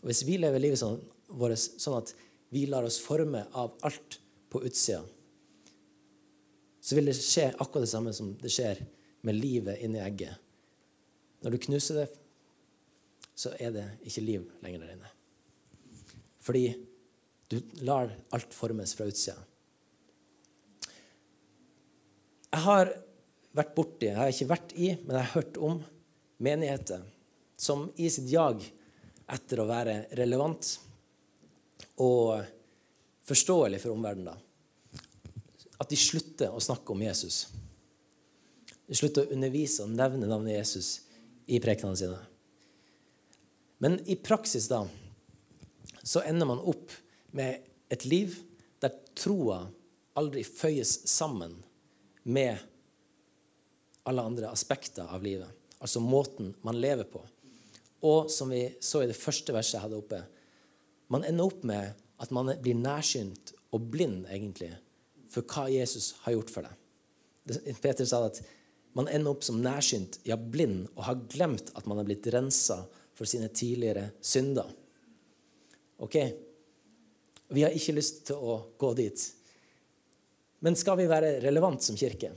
Og 0.00 0.10
Hvis 0.10 0.22
vi 0.28 0.36
lever 0.40 0.62
livet 0.62 0.80
sånn, 0.80 1.00
vårt 1.32 1.58
sånn 1.58 1.98
at 1.98 2.12
vi 2.52 2.66
lar 2.68 2.84
oss 2.86 3.00
forme 3.02 3.46
av 3.56 3.72
alt 3.86 4.18
på 4.50 4.62
utsida, 4.66 5.00
så 6.80 6.96
vil 6.96 7.10
det 7.10 7.16
skje 7.16 7.50
akkurat 7.52 7.84
det 7.84 7.92
samme 7.92 8.12
som 8.16 8.32
det 8.40 8.52
skjer 8.52 8.80
med 9.26 9.36
livet 9.36 9.80
inni 9.84 10.00
egget. 10.02 10.36
Når 11.44 11.56
du 11.56 11.64
knuser 11.66 12.02
det, 12.02 12.06
så 13.36 13.52
er 13.56 13.72
det 13.72 13.86
ikke 14.08 14.24
liv 14.24 14.46
lenger 14.64 14.84
der 14.84 14.94
inne. 14.96 15.10
Fordi 16.44 16.64
du 17.50 17.58
lar 17.82 18.12
alt 18.30 18.54
formes 18.54 18.94
fra 18.94 19.08
utsida. 19.10 19.38
Jeg 22.50 22.62
har 22.66 22.90
vært 23.54 23.74
borti, 23.74 24.08
jeg 24.10 24.18
har 24.18 24.30
ikke 24.30 24.50
vært 24.50 24.74
i, 24.78 24.92
men 25.02 25.16
jeg 25.16 25.26
har 25.26 25.34
hørt 25.34 25.58
om 25.58 25.80
menigheter 26.42 27.02
som 27.60 27.88
i 28.00 28.08
sitt 28.10 28.30
jag 28.30 28.62
etter 29.30 29.60
å 29.60 29.68
være 29.68 29.96
relevant, 30.18 30.70
og 32.00 32.40
forståelig 33.28 33.82
for 33.82 33.94
omverdenen. 33.94 34.38
At 35.80 35.90
de 35.90 35.98
slutter 35.98 36.54
å 36.54 36.62
snakke 36.62 36.94
om 36.94 37.02
Jesus. 37.04 37.44
De 38.88 38.96
slutter 38.98 39.26
å 39.26 39.36
undervise 39.36 39.84
og 39.84 39.92
nevne 39.94 40.28
navnet 40.28 40.56
Jesus 40.56 40.88
i 41.50 41.60
prekenene 41.62 41.98
sine. 41.98 42.18
Men 43.80 44.00
i 44.10 44.16
praksis 44.18 44.66
da, 44.70 44.82
så 46.02 46.24
ender 46.26 46.48
man 46.48 46.60
opp 46.60 46.92
med 47.36 47.66
et 47.90 48.04
liv 48.08 48.36
der 48.82 48.94
troa 49.18 49.64
aldri 50.18 50.44
føyes 50.46 50.92
sammen 51.10 51.56
med 52.28 52.58
alle 54.08 54.24
andre 54.24 54.50
aspekter 54.50 55.08
av 55.08 55.22
livet. 55.22 55.48
Altså 55.80 56.02
måten 56.02 56.54
man 56.66 56.80
lever 56.80 57.06
på. 57.08 57.22
Og 58.06 58.30
som 58.32 58.52
vi 58.52 58.64
så 58.80 59.02
i 59.02 59.08
det 59.10 59.18
første 59.18 59.54
verset 59.54 59.76
jeg 59.76 59.84
hadde 59.84 60.00
oppe, 60.00 60.20
man 61.12 61.24
ender 61.26 61.50
opp 61.50 61.64
med 61.66 61.92
at 62.20 62.32
man 62.34 62.52
blir 62.62 62.78
nærsynt 62.78 63.54
og 63.74 63.86
blind, 63.92 64.24
egentlig, 64.30 64.72
for 65.30 65.46
hva 65.46 65.68
Jesus 65.70 66.14
har 66.24 66.34
gjort 66.36 66.52
for 66.52 66.66
deg. 66.66 66.76
Peter 67.80 68.06
sa 68.06 68.24
at 68.26 68.40
man 68.98 69.08
ender 69.08 69.32
opp 69.32 69.44
som 69.46 69.60
nærsynt, 69.62 70.18
ja, 70.26 70.36
blind, 70.36 70.88
og 70.96 71.06
har 71.06 71.22
glemt 71.30 71.70
at 71.78 71.86
man 71.86 72.00
har 72.00 72.08
blitt 72.08 72.26
rensa 72.34 72.82
for 73.16 73.28
sine 73.28 73.50
tidligere 73.54 74.10
synder. 74.24 74.70
Ok? 76.00 76.16
Vi 77.50 77.64
har 77.66 77.74
ikke 77.74 77.96
lyst 77.96 78.24
til 78.28 78.38
å 78.38 78.60
gå 78.78 78.92
dit. 78.98 79.22
Men 80.62 80.76
skal 80.78 80.98
vi 81.00 81.08
være 81.10 81.38
relevant 81.42 81.82
som 81.82 81.96
kirke? 81.98 82.30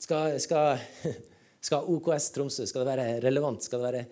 Skal, 0.00 0.38
skal, 0.40 0.80
skal 1.66 1.88
OKS 1.92 2.30
Tromsø 2.32 2.66
skal 2.68 2.84
det 2.84 2.90
være 2.92 3.08
relevant? 3.24 3.64
Skal 3.66 3.82
det 3.82 3.88
være, 3.90 4.04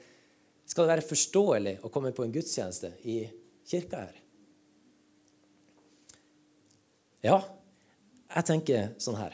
skal 0.68 0.85
det 0.85 0.92
være 0.92 1.06
forståelig 1.08 1.75
å 1.80 1.92
komme 1.94 2.12
på 2.12 2.26
en 2.26 2.35
gudstjeneste 2.35 2.92
i 3.08 3.23
kirka 3.68 4.02
her? 4.04 4.18
Ja, 7.25 7.40
jeg 8.35 8.47
tenker 8.50 8.92
sånn 9.00 9.16
her. 9.18 9.32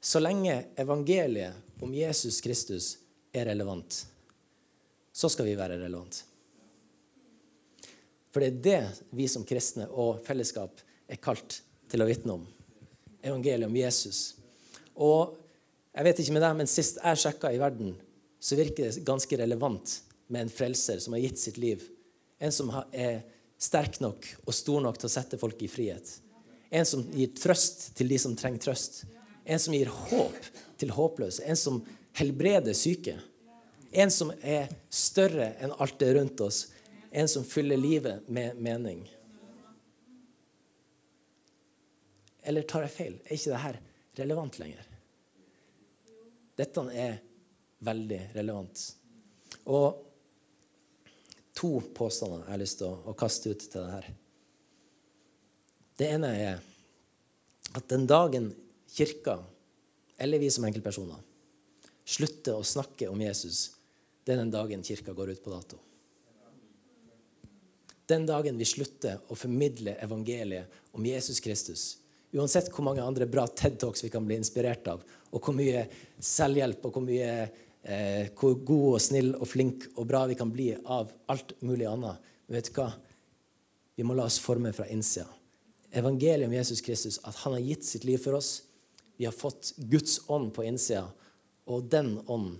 Så 0.00 0.22
lenge 0.22 0.68
evangeliet 0.78 1.82
om 1.82 1.90
Jesus 1.92 2.38
Kristus 2.44 2.94
er 3.34 3.50
relevant, 3.50 4.04
så 5.12 5.28
skal 5.32 5.48
vi 5.50 5.58
være 5.58 5.80
relevant. 5.82 6.22
For 8.36 8.44
det 8.44 8.48
er 8.50 8.64
det 8.66 9.04
vi 9.16 9.24
som 9.32 9.46
kristne 9.48 9.86
og 9.88 10.18
fellesskap 10.26 10.82
er 11.08 11.16
kalt 11.24 11.54
til 11.88 12.02
å 12.04 12.06
vitne 12.08 12.34
om. 12.34 12.42
Evangeliet 13.24 13.64
om 13.64 13.78
Jesus. 13.80 14.18
Og 14.92 15.38
jeg 15.96 16.04
vet 16.04 16.20
ikke 16.20 16.34
med 16.36 16.44
deg, 16.44 16.58
men 16.58 16.68
sist 16.68 17.00
jeg 17.00 17.22
sjekka 17.22 17.54
i 17.56 17.62
verden, 17.62 17.94
så 18.36 18.58
virker 18.60 18.90
det 18.90 19.06
ganske 19.08 19.38
relevant 19.40 19.94
med 20.28 20.42
en 20.42 20.52
frelser 20.52 21.00
som 21.00 21.16
har 21.16 21.24
gitt 21.24 21.40
sitt 21.40 21.56
liv. 21.56 21.80
En 22.36 22.52
som 22.52 22.74
er 22.92 23.22
sterk 23.56 24.02
nok 24.04 24.28
og 24.44 24.52
stor 24.60 24.84
nok 24.84 25.00
til 25.00 25.08
å 25.08 25.14
sette 25.16 25.40
folk 25.40 25.64
i 25.64 25.72
frihet. 25.72 26.18
En 26.68 26.84
som 26.84 27.08
gir 27.16 27.32
trøst 27.40 27.94
til 27.96 28.12
de 28.12 28.20
som 28.20 28.36
trenger 28.36 28.68
trøst. 28.68 29.06
En 29.48 29.64
som 29.64 29.72
gir 29.72 29.88
håp 29.88 30.52
til 30.76 30.92
håpløse. 30.92 31.40
En 31.40 31.56
som 31.56 31.80
helbreder 32.20 32.76
syke. 32.76 33.16
En 33.96 34.12
som 34.12 34.36
er 34.44 34.68
større 34.92 35.54
enn 35.56 35.72
alt 35.80 35.96
det 36.04 36.18
rundt 36.20 36.44
oss. 36.44 36.66
En 37.16 37.28
som 37.28 37.44
fyller 37.44 37.80
livet 37.80 38.28
med 38.28 38.58
mening. 38.60 39.06
Eller 42.42 42.62
tar 42.68 42.84
jeg 42.84 42.92
feil? 42.92 43.14
Er 43.24 43.38
ikke 43.38 43.54
dette 43.54 44.20
relevant 44.20 44.58
lenger? 44.60 44.82
Dette 46.60 46.84
er 46.92 47.16
veldig 47.88 48.18
relevant. 48.36 48.82
Og 49.64 50.02
to 51.56 51.70
påstander 51.96 52.44
jeg 52.44 52.52
har 52.52 52.62
lyst 52.66 52.82
til 52.82 52.92
å, 52.92 53.16
kaste 53.16 53.54
ut 53.54 53.64
til 53.64 53.80
det 53.80 53.94
her. 53.94 54.12
Det 55.96 56.12
ene 56.18 56.34
er 56.36 56.60
at 57.80 57.88
den 57.96 58.04
dagen 58.04 58.52
Kirka, 58.92 59.38
eller 60.20 60.44
vi 60.44 60.52
som 60.52 60.68
enkeltpersoner, 60.68 61.24
slutter 62.04 62.60
å 62.60 62.70
snakke 62.76 63.08
om 63.08 63.24
Jesus, 63.24 63.70
det 64.20 64.36
er 64.36 64.44
den 64.44 64.52
dagen 64.52 64.84
Kirka 64.84 65.16
går 65.16 65.32
ut 65.32 65.44
på 65.48 65.56
dato. 65.56 65.80
Den 68.06 68.26
dagen 68.28 68.58
vi 68.58 68.68
slutter 68.68 69.22
å 69.28 69.38
formidle 69.38 69.96
evangeliet 70.02 70.82
om 70.94 71.06
Jesus 71.06 71.40
Kristus, 71.42 71.86
uansett 72.36 72.70
hvor 72.74 72.86
mange 72.86 73.02
andre 73.02 73.26
bra 73.30 73.46
TED-talks 73.46 74.04
vi 74.04 74.12
kan 74.12 74.26
bli 74.26 74.38
inspirert 74.38 74.86
av, 74.92 75.02
og 75.32 75.42
hvor 75.42 75.56
mye 75.56 75.86
selvhjelp 76.22 76.84
og 76.86 76.94
hvor 76.94 77.06
mye 77.06 77.32
eh, 77.42 78.28
hvor 78.38 78.58
god 78.66 78.86
og 78.92 79.02
snill 79.02 79.32
og 79.34 79.48
flink 79.50 79.88
og 79.96 80.06
bra 80.06 80.26
vi 80.30 80.38
kan 80.38 80.52
bli 80.54 80.70
av 80.84 81.10
alt 81.32 81.56
mulig 81.66 81.88
annet. 81.90 82.22
Men 82.46 82.60
vet 82.60 82.70
du 82.70 82.78
hva? 82.78 82.92
Vi 83.96 84.06
må 84.06 84.14
la 84.14 84.28
oss 84.28 84.38
forme 84.42 84.70
fra 84.76 84.86
innsida 84.92 85.26
evangeliet 85.96 86.48
om 86.48 86.54
Jesus 86.54 86.80
Kristus, 86.80 87.20
at 87.24 87.36
han 87.36 87.52
har 87.52 87.60
gitt 87.60 87.84
sitt 87.84 88.04
liv 88.04 88.18
for 88.18 88.36
oss. 88.36 88.62
Vi 89.16 89.24
har 89.24 89.32
fått 89.32 89.72
Guds 89.76 90.20
ånd 90.26 90.52
på 90.54 90.64
innsida, 90.64 91.06
og 91.64 91.88
den 91.90 92.18
ånd 92.26 92.58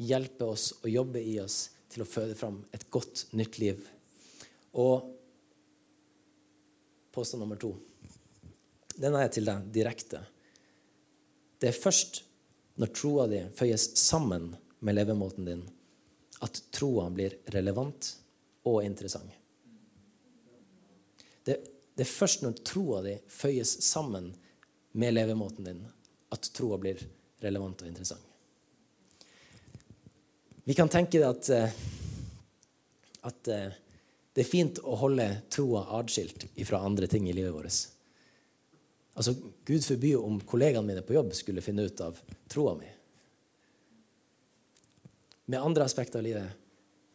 hjelper 0.00 0.54
oss 0.54 0.70
og 0.80 0.88
jobber 0.90 1.20
i 1.20 1.36
oss 1.42 1.66
til 1.92 2.04
å 2.04 2.08
føde 2.08 2.36
fram 2.38 2.62
et 2.72 2.88
godt, 2.90 3.26
nytt 3.36 3.58
liv. 3.60 3.82
Og 4.72 5.08
påstand 7.12 7.42
nummer 7.42 7.56
to. 7.60 7.74
Den 8.96 9.16
er 9.16 9.28
til 9.32 9.48
deg 9.48 9.68
direkte. 9.74 10.22
Det 11.60 11.70
er 11.70 11.76
først 11.76 12.22
når 12.80 12.92
troa 12.96 13.26
di 13.28 13.42
føyes 13.54 13.90
sammen 14.00 14.50
med 14.80 14.96
levemåten 14.96 15.46
din, 15.46 15.66
at 16.42 16.62
troa 16.74 17.10
blir 17.12 17.36
relevant 17.54 18.08
og 18.66 18.80
interessant. 18.84 19.30
Det 21.44 21.60
det 21.94 22.06
er 22.06 22.08
først 22.08 22.44
når 22.44 22.60
troa 22.64 23.02
di 23.04 23.16
føyes 23.28 23.74
sammen 23.84 24.30
med 24.96 25.14
levemåten 25.14 25.66
din, 25.66 25.82
at 26.32 26.48
troa 26.56 26.78
blir 26.80 27.00
relevant 27.44 27.82
og 27.84 27.88
interessant. 27.88 28.24
Vi 30.64 30.76
kan 30.78 30.88
tenke 30.88 31.20
at, 31.26 31.48
eh, 31.50 31.74
at 33.28 33.48
eh, 33.48 33.74
det 34.32 34.44
er 34.44 34.48
fint 34.48 34.78
å 34.80 34.96
holde 34.96 35.26
troa 35.52 35.84
atskilt 35.98 36.46
fra 36.64 36.80
andre 36.86 37.08
ting 37.10 37.28
i 37.28 37.34
livet 37.36 37.52
vårt. 37.52 37.80
Altså, 39.12 39.34
Gud 39.68 39.84
forby 39.84 40.14
om 40.16 40.40
kollegaene 40.48 40.88
mine 40.88 41.04
på 41.04 41.18
jobb 41.18 41.34
skulle 41.36 41.64
finne 41.64 41.84
ut 41.84 42.00
av 42.00 42.16
troa 42.48 42.72
mi. 42.78 42.88
Med 45.52 45.60
andre 45.60 45.84
aspekter 45.84 46.22
av 46.22 46.24
livet 46.24 46.58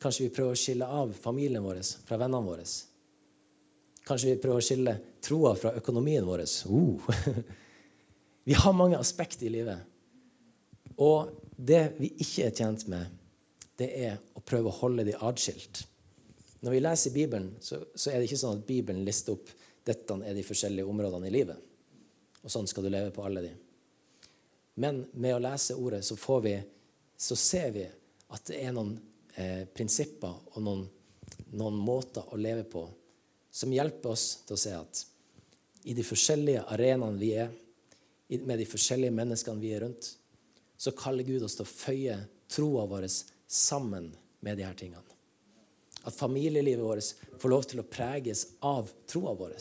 kanskje 0.02 0.28
vi 0.28 0.34
prøver 0.36 0.54
å 0.54 0.60
skille 0.62 0.88
av 1.00 1.14
familien 1.18 1.64
vår 1.66 1.80
fra 2.06 2.20
vennene 2.22 2.46
våre 2.46 2.68
Kanskje 4.08 4.30
vi 4.30 4.40
prøver 4.40 4.62
å 4.62 4.64
skille 4.64 4.94
troa 5.26 5.56
fra 5.60 5.74
økonomien 5.76 6.24
vår. 6.24 6.46
Uh. 6.72 7.10
Vi 8.48 8.56
har 8.56 8.72
mange 8.72 8.96
aspekter 8.96 9.50
i 9.50 9.52
livet. 9.52 9.82
Og 11.04 11.34
det 11.58 11.98
vi 11.98 12.14
ikke 12.24 12.46
er 12.48 12.54
tjent 12.56 12.86
med, 12.88 13.10
det 13.76 13.90
er 14.06 14.14
å 14.32 14.40
prøve 14.40 14.72
å 14.72 14.78
holde 14.78 15.04
de 15.04 15.18
atskilt. 15.20 15.82
Når 16.60 16.74
vi 16.74 16.82
leser 16.82 17.14
Bibelen, 17.14 17.52
så, 17.62 17.80
så, 17.94 18.12
er 18.12 18.20
det 18.20 18.30
ikke 18.30 18.40
sånn 18.42 18.60
at 18.60 18.68
Bibelen 18.68 19.06
lister 19.06 19.36
opp 19.38 19.52
dette 19.88 20.18
er 20.26 20.36
de 20.36 20.44
forskjellige 20.44 20.90
områdene 20.90 21.30
i 21.30 21.34
livet. 21.34 21.60
Og 22.44 22.52
sånn 22.52 22.68
skal 22.68 22.88
du 22.88 22.92
leve 22.92 23.14
på 23.16 23.24
alle 23.24 23.44
de. 23.46 23.52
Men 24.84 25.06
med 25.14 25.38
å 25.38 25.42
lese 25.42 25.78
ordet 25.80 26.04
så, 26.06 26.18
vi, 26.44 26.58
så 27.18 27.38
ser 27.40 27.72
vi 27.76 27.86
at 27.88 28.50
det 28.50 28.60
er 28.62 28.76
noen 28.76 28.98
eh, 29.36 29.64
prinsipper 29.74 30.54
og 30.54 30.60
noen, 30.64 30.84
noen 31.56 31.80
måter 31.80 32.28
å 32.34 32.40
leve 32.40 32.68
på 32.68 32.84
som 33.58 33.74
hjelper 33.74 34.12
oss 34.14 34.28
til 34.46 34.58
å 34.58 34.62
se 34.62 34.76
at 34.78 35.04
i 35.88 35.96
de 35.98 36.04
forskjellige 36.06 36.66
arenaene 36.76 37.18
vi 37.18 37.32
er, 37.40 37.50
med 38.28 38.60
de 38.60 38.68
forskjellige 38.68 39.16
menneskene 39.16 39.62
vi 39.64 39.72
er 39.74 39.86
rundt, 39.86 40.12
så 40.78 40.92
kaller 40.92 41.26
Gud 41.26 41.46
oss 41.48 41.56
til 41.58 41.64
å 41.64 41.72
føye 41.72 42.18
troa 42.52 42.84
vår 42.92 43.08
sammen 43.48 44.12
med 44.44 44.60
de 44.60 44.68
her 44.68 44.76
tingene. 44.78 45.17
At 46.08 46.16
familielivet 46.16 46.86
vårt 46.86 47.40
får 47.42 47.52
lov 47.52 47.68
til 47.68 47.84
å 47.84 47.88
preges 47.88 48.46
av 48.66 48.90
troa 49.10 49.34
vår. 49.36 49.58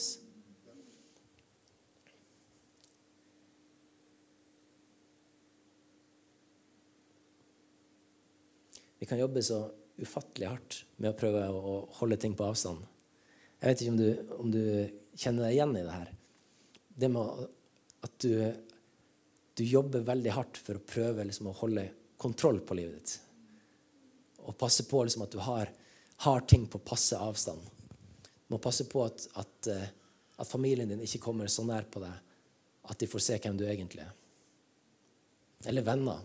Vi 8.99 9.09
kan 9.11 9.19
jobbe 9.21 9.43
så 9.45 9.65
ufattelig 9.97 10.49
hardt 10.49 10.79
med 10.97 11.13
å 11.13 11.19
prøve 11.19 11.43
å 11.51 11.75
holde 12.01 12.19
ting 12.21 12.37
på 12.37 12.47
avstand. 12.47 12.85
Jeg 13.61 13.69
vet 13.69 13.83
ikke 13.83 13.93
om 13.93 14.01
du, 14.01 14.09
om 14.37 14.51
du 14.53 14.63
kjenner 15.17 15.47
deg 15.47 15.57
igjen 15.57 15.77
i 15.77 15.85
det 15.85 15.95
her. 15.95 16.11
Det 16.97 17.11
med 17.13 17.45
at 18.07 18.17
du, 18.25 18.33
du 19.57 19.63
jobber 19.65 20.05
veldig 20.07 20.35
hardt 20.37 20.61
for 20.61 20.79
å 20.79 20.85
prøve 20.85 21.25
liksom, 21.29 21.51
å 21.51 21.59
holde 21.61 21.89
kontroll 22.21 22.61
på 22.65 22.77
livet 22.79 22.99
ditt. 22.99 23.17
Og 24.47 24.57
passe 24.59 24.87
på 24.89 25.03
liksom, 25.05 25.25
at 25.27 25.35
du 25.35 25.41
har, 25.45 25.73
har, 26.17 26.41
ting 26.41 26.67
på 26.67 26.79
passe 26.79 27.19
avstand. 27.19 27.61
Du 28.47 28.55
må 28.55 28.59
passe 28.63 28.87
på 28.89 29.05
at, 29.05 29.27
at, 29.35 29.67
eh, 29.67 29.89
at, 30.37 30.49
familien 30.49 30.89
din 30.89 31.03
ikke 31.05 31.23
kommer 31.27 31.51
så 31.51 31.65
nær 31.67 31.89
på 31.91 32.01
deg 32.01 32.15
at 32.87 32.99
de 32.99 33.09
får 33.11 33.25
se 33.25 33.39
hvem 33.43 33.59
du 33.59 33.67
egentlig 33.67 34.05
er. 34.05 34.13
Eller 35.67 35.83
venner. 35.83 36.23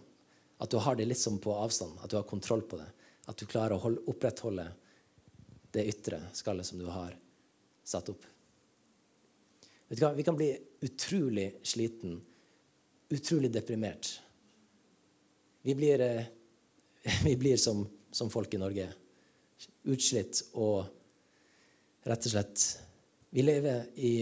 At 0.61 0.69
du 0.69 0.77
har 0.77 0.95
det 0.95 1.07
litt 1.09 1.19
som 1.19 1.39
på 1.41 1.53
avstand. 1.57 1.97
At 2.03 2.11
du 2.11 2.19
har 2.19 2.27
kontroll 2.29 2.61
på 2.61 2.77
det. 2.77 2.85
At 3.25 3.37
du 3.39 3.47
klarer 3.49 3.75
å 3.75 3.81
holde, 3.81 4.03
opprettholde 4.11 4.67
det 5.73 5.87
ytre 5.89 6.19
skallet 6.37 6.67
som 6.67 6.77
du 6.77 6.85
har 6.91 7.15
satt 7.83 8.11
opp. 8.13 8.27
Vet 9.87 9.99
du 9.99 10.05
hva? 10.05 10.13
Vi 10.13 10.23
kan 10.23 10.37
bli 10.37 10.51
utrolig 10.85 11.47
sliten, 11.67 12.19
utrolig 13.09 13.49
deprimert. 13.51 14.13
Vi 15.65 15.75
blir, 15.75 16.01
eh, 16.05 16.29
vi 17.25 17.35
blir 17.35 17.57
som, 17.57 17.87
som 18.11 18.29
folk 18.29 18.53
i 18.53 18.61
Norge. 18.61 18.91
Utslitt 19.91 20.43
og 20.61 20.85
rett 22.07 22.27
og 22.27 22.33
slett 22.33 22.65
Vi 23.31 23.43
lever 23.45 23.85
i 24.01 24.13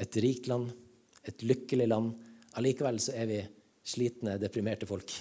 et 0.00 0.16
rikt 0.20 0.48
land, 0.50 0.68
et 1.24 1.42
lykkelig 1.46 1.86
land. 1.88 2.12
Allikevel 2.58 2.98
så 3.00 3.14
er 3.16 3.30
vi 3.30 3.38
slitne, 3.84 4.36
deprimerte 4.42 4.88
folk. 4.88 5.14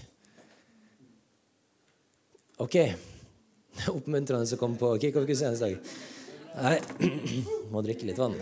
OK. 2.63 2.77
Oppmuntrende 3.93 4.57
å 4.57 4.59
komme 4.59 4.77
på 4.81 4.91
kickoff-gudstjeneste 5.01 5.71
i 5.71 5.77
dag. 5.77 5.95
Nei, 6.53 6.77
må 7.73 7.81
drikke 7.85 8.09
litt 8.09 8.19
vann. 8.21 8.35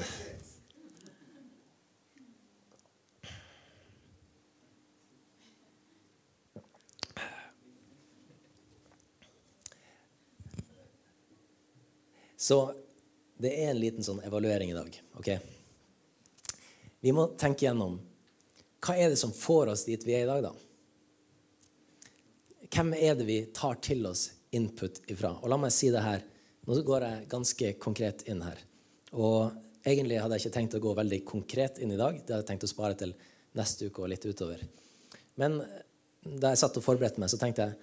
Så 12.51 12.73
det 13.39 13.53
er 13.63 13.69
en 13.71 13.77
liten 13.79 14.03
sånn 14.03 14.17
evaluering 14.27 14.73
i 14.73 14.75
dag. 14.75 14.95
ok? 15.15 15.29
Vi 16.99 17.13
må 17.15 17.29
tenke 17.39 17.63
gjennom 17.63 17.93
hva 18.83 18.95
er 18.99 19.13
det 19.13 19.19
som 19.21 19.31
får 19.31 19.71
oss 19.71 19.85
dit 19.87 20.03
vi 20.03 20.17
er 20.17 20.25
i 20.25 20.27
dag, 20.27 20.49
da? 20.49 20.51
Hvem 22.75 22.91
er 22.97 23.15
det 23.15 23.29
vi 23.29 23.37
tar 23.55 23.79
til 23.79 24.03
oss 24.09 24.25
input 24.51 24.99
ifra? 25.07 25.31
Og 25.39 25.47
la 25.47 25.61
meg 25.63 25.71
si 25.71 25.93
det 25.95 26.03
her. 26.03 26.27
Nå 26.67 26.81
går 26.91 27.07
jeg 27.07 27.31
ganske 27.31 27.71
konkret 27.87 28.27
inn 28.27 28.43
her. 28.43 28.59
Og 29.15 29.55
egentlig 29.87 30.19
hadde 30.19 30.35
jeg 30.35 30.49
ikke 30.49 30.55
tenkt 30.59 30.75
å 30.75 30.85
gå 30.89 30.99
veldig 30.99 31.23
konkret 31.31 31.79
inn 31.79 31.95
i 31.95 32.03
dag. 32.03 32.19
Det 32.19 32.35
hadde 32.35 32.43
jeg 32.43 32.51
tenkt 32.51 32.67
å 32.67 32.73
spare 32.73 32.99
til 32.99 33.15
neste 33.55 33.87
uke 33.87 34.03
og 34.03 34.11
litt 34.11 34.27
utover. 34.27 34.67
Men 35.39 35.61
da 36.19 36.51
jeg 36.51 36.65
satt 36.65 36.83
og 36.83 36.89
forberedte 36.89 37.23
meg, 37.23 37.31
så 37.31 37.39
tenkte 37.39 37.71
jeg 37.71 37.79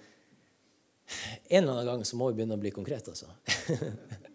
en 1.57 1.63
eller 1.63 1.79
annen 1.79 1.95
gang 1.95 2.05
så 2.05 2.21
må 2.21 2.29
vi 2.29 2.43
begynne 2.43 2.53
å 2.53 2.61
bli 2.61 2.77
konkrete, 2.77 3.17
altså. 3.17 3.33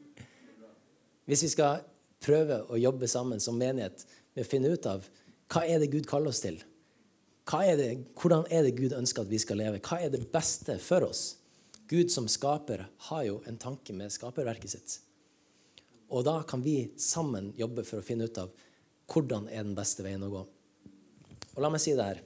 Hvis 1.29 1.45
vi 1.47 1.53
skal 1.55 1.85
prøve 2.25 2.63
å 2.69 2.81
jobbe 2.81 3.09
sammen 3.11 3.41
som 3.41 3.57
menighet 3.59 4.05
med 4.35 4.45
å 4.45 4.49
finne 4.49 4.73
ut 4.73 4.89
av 4.89 5.07
hva 5.53 5.65
er 5.69 5.81
det 5.81 5.93
Gud 5.93 6.09
kaller 6.09 6.33
oss 6.33 6.43
til, 6.45 6.59
er 7.53 7.77
det, 7.77 7.89
hvordan 8.17 8.47
er 8.49 8.65
det 8.65 8.77
Gud 8.79 8.95
ønsker 8.97 9.25
at 9.25 9.33
vi 9.33 9.41
skal 9.41 9.61
leve, 9.61 9.83
hva 9.85 10.01
er 10.01 10.13
det 10.13 10.25
beste 10.33 10.79
for 10.81 11.05
oss? 11.05 11.37
Gud 11.89 12.09
som 12.13 12.29
skaper 12.31 12.87
har 13.11 13.25
jo 13.27 13.41
en 13.49 13.61
tanke 13.61 13.93
med 13.93 14.13
skaperverket 14.13 14.73
sitt. 14.73 14.95
Og 16.09 16.25
da 16.25 16.39
kan 16.49 16.63
vi 16.65 16.91
sammen 17.01 17.53
jobbe 17.59 17.85
for 17.85 18.01
å 18.01 18.07
finne 18.07 18.29
ut 18.29 18.41
av 18.41 18.53
hvordan 19.13 19.51
er 19.53 19.67
den 19.67 19.77
beste 19.77 20.05
veien 20.05 20.25
å 20.25 20.33
gå. 20.33 20.45
Og 21.55 21.61
la 21.63 21.71
meg 21.71 21.83
si 21.85 21.93
det 21.97 22.07
her. 22.09 22.23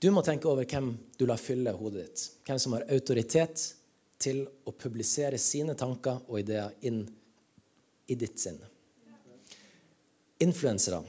Du 0.00 0.08
må 0.14 0.22
tenke 0.24 0.48
over 0.48 0.64
hvem 0.64 0.94
du 1.18 1.26
lar 1.28 1.40
fylle 1.40 1.74
hodet 1.76 2.06
ditt. 2.06 2.22
Hvem 2.46 2.60
som 2.62 2.76
har 2.76 2.86
autoritet 2.94 3.66
til 4.20 4.42
å 4.68 4.74
publisere 4.76 5.38
sine 5.40 5.74
tanker 5.78 6.26
og 6.28 6.42
ideer 6.42 6.74
inn 6.86 7.02
i 8.10 8.16
ditt 8.18 8.40
sinn. 8.40 8.58
Influensere 10.44 11.00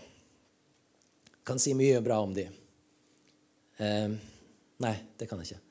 kan 1.47 1.59
si 1.59 1.73
mye 1.75 2.01
bra 2.03 2.19
om 2.23 2.33
de. 2.35 2.45
Eh, 3.81 4.13
nei, 4.83 4.95
det 5.17 5.27
kan 5.27 5.41
jeg 5.41 5.51
ikke. 5.51 5.67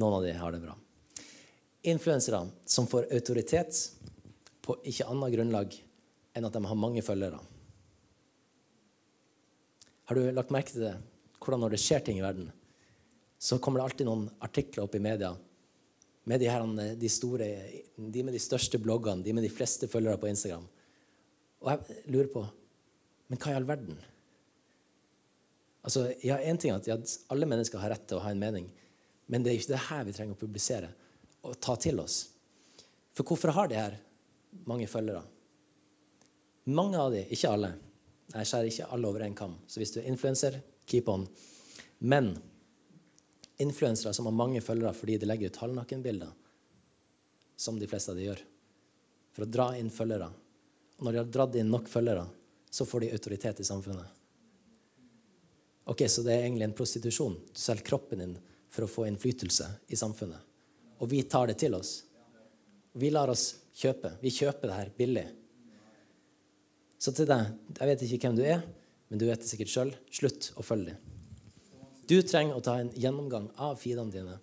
Noen 0.00 0.20
av 0.20 0.24
de 0.24 0.34
har 0.38 0.54
det 0.54 0.62
bra. 0.62 0.76
Influensere 1.90 2.44
som 2.68 2.86
får 2.88 3.08
autoritet 3.16 3.80
på 4.64 4.76
ikke 4.86 5.08
annet 5.10 5.34
grunnlag 5.34 5.74
enn 6.36 6.46
at 6.46 6.54
de 6.54 6.62
har 6.64 6.78
mange 6.78 7.02
følgere. 7.02 7.40
Har 10.10 10.18
du 10.18 10.30
lagt 10.34 10.52
merke 10.54 10.74
til 10.74 10.86
det? 10.86 10.96
Hvordan 11.40 11.64
når 11.64 11.74
det 11.74 11.82
skjer 11.82 12.04
ting 12.04 12.18
i 12.20 12.24
verden, 12.24 12.50
så 13.40 13.56
kommer 13.58 13.80
det 13.80 13.86
alltid 13.88 14.08
noen 14.08 14.26
artikler 14.44 14.84
opp 14.84 14.94
i 14.98 15.00
media 15.00 15.30
med 16.28 16.42
de, 16.42 16.48
her, 16.52 16.64
de, 17.00 17.08
store, 17.08 17.46
de 17.96 18.24
med 18.26 18.36
de 18.36 18.42
største 18.42 18.78
bloggene, 18.82 19.24
de 19.24 19.32
med 19.32 19.46
de 19.46 19.52
fleste 19.52 19.88
følgere 19.88 20.20
på 20.20 20.28
Instagram. 20.28 20.66
Og 21.64 21.70
jeg 21.72 22.02
lurer 22.12 22.32
på 22.32 22.46
Men 23.30 23.38
hva 23.38 23.52
i 23.52 23.54
all 23.54 23.66
verden? 23.68 23.98
Altså, 25.86 26.08
ja, 26.26 26.40
en 26.42 26.58
ting 26.58 26.72
at 26.74 26.88
ja, 26.88 26.96
Alle 27.30 27.46
mennesker 27.46 27.78
har 27.78 27.92
rett 27.94 28.08
til 28.10 28.18
å 28.18 28.24
ha 28.24 28.32
en 28.34 28.42
mening, 28.42 28.66
men 29.30 29.44
det 29.44 29.52
er 29.52 29.60
ikke 29.60 29.72
det 29.72 29.84
her 29.86 30.06
vi 30.08 30.14
trenger 30.16 30.34
å 30.34 30.40
publisere 30.40 30.90
og 31.46 31.54
ta 31.62 31.76
til 31.80 32.02
oss. 32.02 32.24
For 33.14 33.24
hvorfor 33.24 33.54
har 33.54 33.70
de 33.70 33.78
her 33.78 33.94
mange 34.68 34.88
følgere? 34.90 35.22
Mange 36.74 36.98
av 37.00 37.14
de, 37.14 37.22
ikke 37.32 37.54
alle. 37.54 37.70
Jeg 38.34 38.50
skjærer 38.50 38.68
ikke 38.70 38.88
alle 38.94 39.08
over 39.08 39.24
én 39.24 39.36
kam. 39.38 39.54
Så 39.70 39.80
hvis 39.80 39.94
du 39.94 40.00
er 40.02 40.10
influenser, 40.10 40.58
keep 40.90 41.08
on. 41.08 41.24
Men 42.02 42.34
influensere 43.62 44.12
som 44.16 44.28
har 44.28 44.36
mange 44.36 44.62
følgere 44.64 44.94
fordi 44.96 45.18
de 45.20 45.28
legger 45.28 45.50
ut 45.50 45.60
halvnakenbilder, 45.62 46.30
som 47.60 47.78
de 47.78 47.88
fleste 47.90 48.12
av 48.12 48.18
de 48.18 48.28
gjør, 48.28 48.40
for 49.34 49.44
å 49.44 49.50
dra 49.50 49.68
inn 49.78 49.90
følgere. 49.92 50.30
Og 50.98 51.06
når 51.06 51.12
de 51.12 51.20
har 51.22 51.32
dratt 51.36 51.58
inn 51.60 51.72
nok 51.72 51.88
følgere, 51.88 52.24
så 52.70 52.86
får 52.86 53.04
de 53.04 53.12
autoritet 53.16 53.60
i 53.60 53.66
samfunnet. 53.66 54.16
Ok, 55.90 56.04
Så 56.08 56.22
det 56.22 56.34
er 56.34 56.44
egentlig 56.44 56.68
en 56.68 56.76
prostitusjon. 56.76 57.34
Du 57.50 57.58
selger 57.58 57.82
kroppen 57.82 58.22
din 58.22 58.36
for 58.70 58.86
å 58.86 58.90
få 58.90 59.06
innflytelse 59.08 59.66
i 59.88 59.98
samfunnet. 59.98 60.38
Og 61.00 61.08
vi 61.10 61.22
tar 61.22 61.48
det 61.50 61.58
til 61.58 61.74
oss. 61.74 62.04
Vi 62.92 63.10
lar 63.10 63.32
oss 63.32 63.56
kjøpe. 63.74 64.12
Vi 64.20 64.30
kjøper 64.30 64.68
det 64.68 64.76
her 64.76 64.92
billig. 64.96 65.26
Så 67.00 67.14
til 67.16 67.26
deg, 67.26 67.54
jeg 67.78 67.90
vet 67.90 68.04
ikke 68.06 68.28
hvem 68.28 68.36
du 68.38 68.44
er, 68.44 68.62
men 69.08 69.18
du 69.18 69.26
vet 69.26 69.40
det 69.40 69.48
sikkert 69.48 69.72
sjøl. 69.72 69.94
Slutt 70.12 70.52
å 70.60 70.62
følge 70.66 70.92
dem. 70.92 71.19
Du 72.10 72.16
trenger 72.26 72.58
å 72.58 72.64
ta 72.64 72.76
en 72.82 72.90
gjennomgang 72.98 73.46
av 73.62 73.78
feedene 73.78 74.10
dine. 74.10 74.36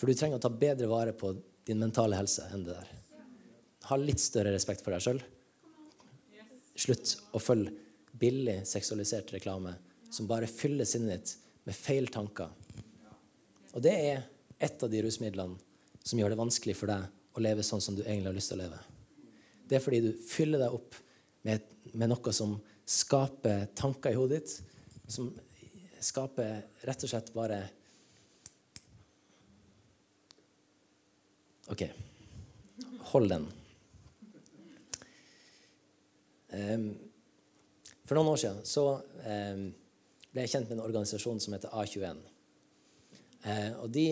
For 0.00 0.08
du 0.08 0.16
trenger 0.16 0.40
å 0.40 0.44
ta 0.44 0.50
bedre 0.50 0.88
vare 0.88 1.12
på 1.12 1.34
din 1.68 1.82
mentale 1.82 2.16
helse 2.16 2.48
enn 2.54 2.64
det 2.64 2.78
der. 2.78 2.92
Ha 3.90 3.98
litt 4.00 4.22
større 4.22 4.54
respekt 4.54 4.80
for 4.84 4.96
deg 4.96 5.04
sjøl. 5.04 5.20
Slutt 6.80 7.18
å 7.36 7.42
følge 7.42 7.76
billig 8.18 8.62
seksualisert 8.70 9.34
reklame 9.34 9.76
som 10.08 10.28
bare 10.30 10.48
fyller 10.48 10.88
sinnet 10.88 11.18
ditt 11.18 11.36
med 11.68 11.76
feil 11.76 12.08
tanker 12.12 12.50
og 13.74 13.82
det 13.82 13.94
er 13.94 14.22
et 14.62 14.82
av 14.82 14.90
de 14.90 15.00
rusmidlene 15.02 15.58
som 16.04 16.18
gjør 16.18 16.32
det 16.32 16.40
vanskelig 16.40 16.76
for 16.78 16.90
deg 16.92 17.08
å 17.34 17.42
leve 17.42 17.64
sånn 17.66 17.82
som 17.82 17.96
du 17.96 18.04
egentlig 18.04 18.30
har 18.30 18.36
lyst 18.36 18.52
til 18.52 18.60
å 18.60 18.62
leve. 18.62 18.78
Det 19.66 19.78
er 19.78 19.82
fordi 19.82 20.00
du 20.04 20.10
fyller 20.28 20.62
deg 20.62 20.76
opp 20.76 20.94
med, 21.46 21.64
med 21.92 22.12
noe 22.12 22.34
som 22.36 22.54
skaper 22.86 23.66
tanker 23.74 24.14
i 24.14 24.18
hodet 24.18 24.42
ditt, 24.44 24.54
som 25.10 25.32
skaper 26.04 26.60
rett 26.88 27.06
og 27.06 27.10
slett 27.10 27.32
bare 27.34 27.62
OK. 31.72 31.86
Hold 33.14 33.30
den. 33.32 33.46
Um, 36.54 36.90
for 38.04 38.18
noen 38.18 38.34
år 38.34 38.40
siden 38.42 38.60
så 38.68 38.84
um, 39.00 39.64
ble 40.34 40.44
jeg 40.44 40.52
kjent 40.52 40.68
med 40.68 40.76
en 40.76 40.84
organisasjon 40.84 41.40
som 41.40 41.56
heter 41.56 41.72
A21. 41.72 42.20
Eh, 43.44 43.72
og 43.78 43.90
de 43.92 44.08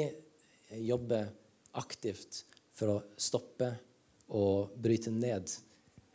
jobber 0.86 1.30
aktivt 1.80 2.42
for 2.76 2.92
å 2.92 2.98
stoppe 3.20 3.72
og 4.32 4.74
bryte 4.80 5.12
ned 5.12 5.50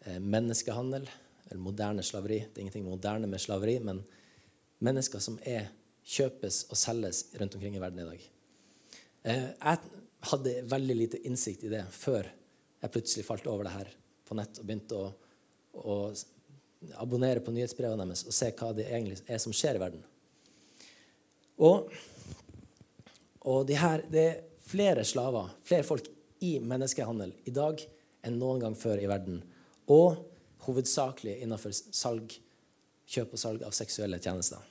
eh, 0.05 0.19
menneskehandel, 0.21 1.07
eller 1.47 1.63
moderne 1.63 2.05
slaveri. 2.05 2.43
Det 2.45 2.61
er 2.61 2.65
ingenting 2.67 2.87
moderne 2.87 3.29
med 3.29 3.41
slaveri, 3.41 3.77
men 3.83 3.99
mennesker 4.83 5.23
som 5.23 5.37
er, 5.47 5.69
kjøpes 6.07 6.65
og 6.71 6.79
selges 6.79 7.25
rundt 7.35 7.55
omkring 7.57 7.75
i 7.75 7.81
verden 7.83 7.99
i 7.99 8.07
dag. 8.07 8.25
Eh, 9.27 9.47
jeg 9.51 10.03
hadde 10.31 10.53
veldig 10.71 10.95
lite 10.95 11.21
innsikt 11.27 11.65
i 11.67 11.71
det 11.71 11.83
før 11.91 12.29
jeg 12.81 12.93
plutselig 12.93 13.25
falt 13.27 13.49
over 13.51 13.67
det 13.67 13.73
her 13.73 13.89
på 14.27 14.37
nett 14.37 14.59
og 14.61 14.67
begynte 14.69 14.99
å, 15.01 15.09
å 15.83 15.97
abonnere 17.01 17.43
på 17.43 17.51
nyhetsbrevene 17.51 18.05
deres 18.05 18.23
og 18.27 18.35
se 18.37 18.53
hva 18.55 18.71
det 18.77 18.87
egentlig 18.87 19.19
er 19.27 19.41
som 19.43 19.55
skjer 19.55 19.79
i 19.79 19.83
verden. 19.83 20.05
Og 21.57 21.91
og 23.47 23.67
de 23.67 23.77
her, 23.79 24.03
det 24.11 24.23
er 24.23 24.39
flere 24.67 25.05
slaver, 25.07 25.53
flere 25.63 25.85
folk 25.87 26.09
i 26.43 26.57
menneskehandel 26.59 27.31
i 27.47 27.53
dag 27.55 27.79
enn 28.27 28.39
noen 28.41 28.59
gang 28.59 28.75
før 28.75 28.99
i 28.99 29.07
verden. 29.07 29.39
Og 29.87 30.17
hovedsakelig 30.65 31.37
innenfor 31.45 31.71
salg, 31.75 32.33
kjøp 33.07 33.35
og 33.35 33.41
salg 33.41 33.65
av 33.65 33.75
seksuelle 33.75 34.19
tjenester. 34.23 34.63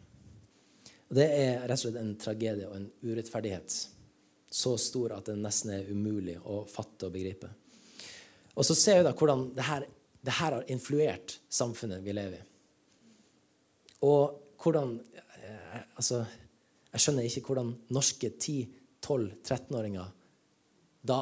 Og 1.07 1.18
det 1.18 1.27
er 1.27 1.61
rett 1.62 1.79
og 1.79 1.85
slett 1.85 2.01
en 2.01 2.16
tragedie 2.20 2.66
og 2.68 2.77
en 2.79 2.88
urettferdighet 3.07 3.77
så 4.57 4.77
stor 4.81 5.16
at 5.16 5.29
det 5.29 5.37
nesten 5.40 5.72
er 5.75 5.90
umulig 5.90 6.37
å 6.38 6.62
fatte 6.70 7.09
og 7.09 7.14
begripe. 7.14 7.51
Og 8.57 8.64
så 8.64 8.77
ser 8.79 9.01
vi 9.01 9.07
da 9.07 9.12
hvordan 9.16 9.49
det 9.57 9.66
her, 9.66 9.87
det 10.25 10.35
her 10.38 10.57
har 10.57 10.72
influert 10.72 11.38
samfunnet 11.53 12.05
vi 12.05 12.14
lever 12.16 12.38
i. 12.38 12.44
Og 14.07 14.42
hvordan 14.62 14.96
eh, 14.96 15.81
Altså 15.96 16.22
jeg 16.96 17.03
skjønner 17.05 17.27
ikke 17.29 17.42
hvordan 17.51 17.72
norske 17.92 18.31
10-12-13-åringer 18.33 20.12
da 21.07 21.18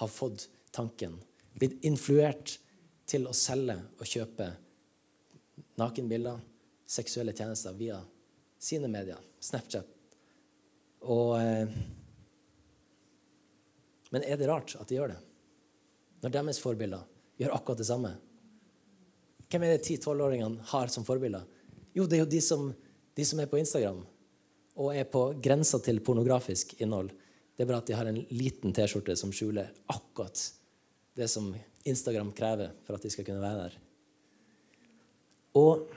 har 0.00 0.10
fått 0.12 0.44
tanken. 0.76 1.14
Blitt 1.56 1.78
influert 1.88 2.58
til 3.08 3.24
å 3.24 3.32
selge 3.32 3.78
og 3.96 4.04
kjøpe 4.04 4.50
nakenbilder, 5.80 6.40
seksuelle 6.90 7.32
tjenester 7.36 7.74
via 7.78 8.00
sine 8.60 8.90
medier, 8.92 9.18
Snapchat. 9.40 9.88
Og, 11.00 11.40
eh, 11.40 11.68
men 14.10 14.26
er 14.26 14.36
det 14.36 14.48
rart 14.50 14.76
at 14.76 14.88
de 14.88 14.98
gjør 14.98 15.14
det? 15.14 15.20
Når 16.20 16.34
deres 16.34 16.60
forbilder 16.60 17.06
gjør 17.40 17.56
akkurat 17.56 17.80
det 17.80 17.88
samme? 17.88 18.12
Hvem 19.50 19.64
er 19.64 19.74
det 19.74 19.86
10-12-åringene 19.86 20.68
har 20.72 20.92
som 20.92 21.06
forbilder? 21.06 21.46
Jo, 21.96 22.04
det 22.06 22.18
er 22.18 22.24
jo 22.24 22.30
de 22.30 22.40
som, 22.44 22.68
de 23.16 23.24
som, 23.26 23.40
er 23.40 23.50
på 23.50 23.58
Instagram 23.58 24.04
og 24.76 24.94
er 24.94 25.08
på 25.10 25.24
grensa 25.42 25.80
til 25.82 25.98
pornografisk 26.04 26.76
innhold. 26.78 27.10
Det 27.56 27.64
er 27.64 27.70
bare 27.70 27.80
at 27.82 27.90
de 27.90 27.96
har 27.96 28.08
en 28.08 28.20
liten 28.30 28.74
T-skjorte 28.76 29.16
som 29.18 29.32
skjuler 29.34 29.72
akkurat 29.90 30.44
det 31.18 31.26
som 31.28 31.50
Instagram 31.88 32.30
krever 32.36 32.70
for 32.86 32.96
at 32.96 33.02
de 33.04 33.10
skal 33.12 33.26
kunne 33.26 33.42
være 33.42 33.64
der. 33.64 33.78
Og 35.58 35.88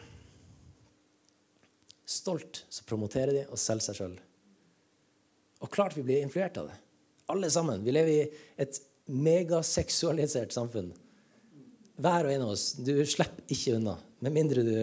stolt 2.10 2.64
så 2.70 2.86
promoterer 2.88 3.34
de 3.36 3.44
og 3.50 3.60
selger 3.62 3.90
seg 3.90 4.00
sjøl. 4.00 4.16
Og 5.64 5.72
klart 5.72 5.96
vi 5.98 6.06
blir 6.06 6.24
influert 6.24 6.58
av 6.60 6.72
det. 6.72 6.80
Alle 7.32 7.50
sammen. 7.54 7.84
Vi 7.86 7.94
lever 7.94 8.14
i 8.14 8.24
et 8.60 8.80
megaseksualisert 9.08 10.56
samfunn. 10.56 10.92
Hver 12.04 12.28
og 12.28 12.34
en 12.34 12.48
av 12.48 12.56
oss. 12.56 12.74
Du 12.76 12.96
slipper 13.08 13.46
ikke 13.54 13.78
unna. 13.78 13.96
Med 14.24 14.36
mindre 14.36 14.66
du 14.66 14.76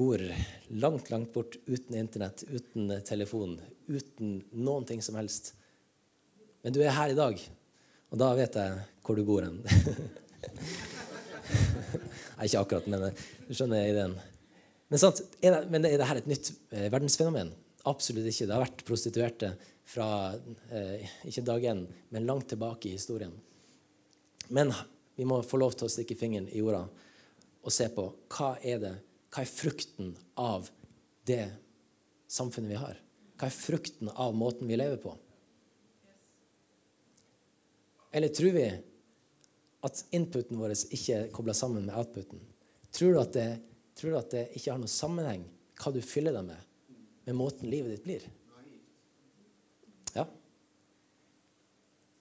bor 0.00 0.22
langt, 0.68 1.10
langt 1.12 1.32
bort 1.32 1.56
uten 1.66 1.96
Internett, 1.96 2.44
uten 2.48 2.92
telefon, 3.04 3.58
uten 3.86 4.38
noen 4.52 4.86
ting 4.88 5.02
som 5.04 5.18
helst. 5.20 5.52
Men 6.64 6.76
du 6.76 6.80
er 6.84 6.96
her 6.96 7.12
i 7.12 7.18
dag, 7.18 7.40
og 8.10 8.20
da 8.20 8.30
vet 8.36 8.56
jeg 8.56 8.78
hvor 9.04 9.20
du 9.20 9.26
bor 9.28 9.44
hen. 9.44 9.60
Nei, 12.40 12.46
ikke 12.48 12.60
akkurat, 12.64 12.86
men 12.88 13.02
eh, 13.04 13.24
du 13.44 13.52
skjønner 13.52 13.84
ideen. 13.84 14.14
Men, 14.88 15.00
sant, 15.02 15.18
er, 15.44 15.58
det, 15.58 15.66
men 15.68 15.84
er 15.84 15.98
dette 16.00 16.22
et 16.22 16.30
nytt 16.30 16.46
eh, 16.72 16.86
verdensfenomen? 16.88 17.50
Absolutt 17.90 18.30
ikke. 18.30 18.46
Det 18.48 18.54
har 18.56 18.62
vært 18.64 18.84
prostituerte 18.88 19.50
fra 19.84 20.06
eh, 20.72 21.04
ikke 21.28 21.44
dag 21.44 21.66
én, 21.68 21.84
men 22.08 22.24
langt 22.24 22.48
tilbake 22.48 22.88
i 22.88 22.94
historien. 22.96 23.34
Men 24.48 24.72
vi 25.20 25.28
må 25.28 25.42
få 25.44 25.60
lov 25.60 25.76
til 25.76 25.84
å 25.84 25.92
stikke 25.92 26.16
fingeren 26.16 26.48
i 26.48 26.62
jorda 26.62 26.86
og 27.60 27.76
se 27.76 27.90
på 27.92 28.06
hva 28.32 28.54
er 28.64 28.80
det, 28.80 28.96
hva 29.28 29.44
er 29.44 29.52
frukten 29.52 30.14
av 30.40 30.72
det 31.28 31.44
samfunnet 32.32 32.72
vi 32.72 32.80
har? 32.80 32.96
Hva 33.36 33.50
er 33.50 33.58
frukten 33.58 34.08
av 34.16 34.32
måten 34.32 34.64
vi 34.70 34.80
lever 34.80 34.96
på? 35.04 35.12
Eller 38.16 38.32
tror 38.32 38.56
vi 38.56 38.70
at 39.86 40.02
inputen 40.14 40.58
vår 40.60 40.74
ikke 40.76 41.16
er 41.16 41.30
kobla 41.34 41.54
sammen 41.56 41.86
med 41.86 41.96
outputen? 41.96 42.42
Tror 42.90 43.14
du, 43.14 43.20
det, 43.32 43.48
tror 43.96 44.10
du, 44.10 44.18
at 44.18 44.34
det, 44.34 44.44
ikke 44.58 44.74
har 44.74 44.80
noen 44.82 44.92
sammenheng, 44.92 45.46
hva 45.80 45.92
du 45.94 46.00
fyller 46.04 46.36
deg 46.36 46.48
med, 46.50 46.68
med 47.28 47.38
måten 47.38 47.70
livet 47.70 47.94
ditt 47.94 48.04
blir? 48.04 48.26
Ja. 50.16 50.26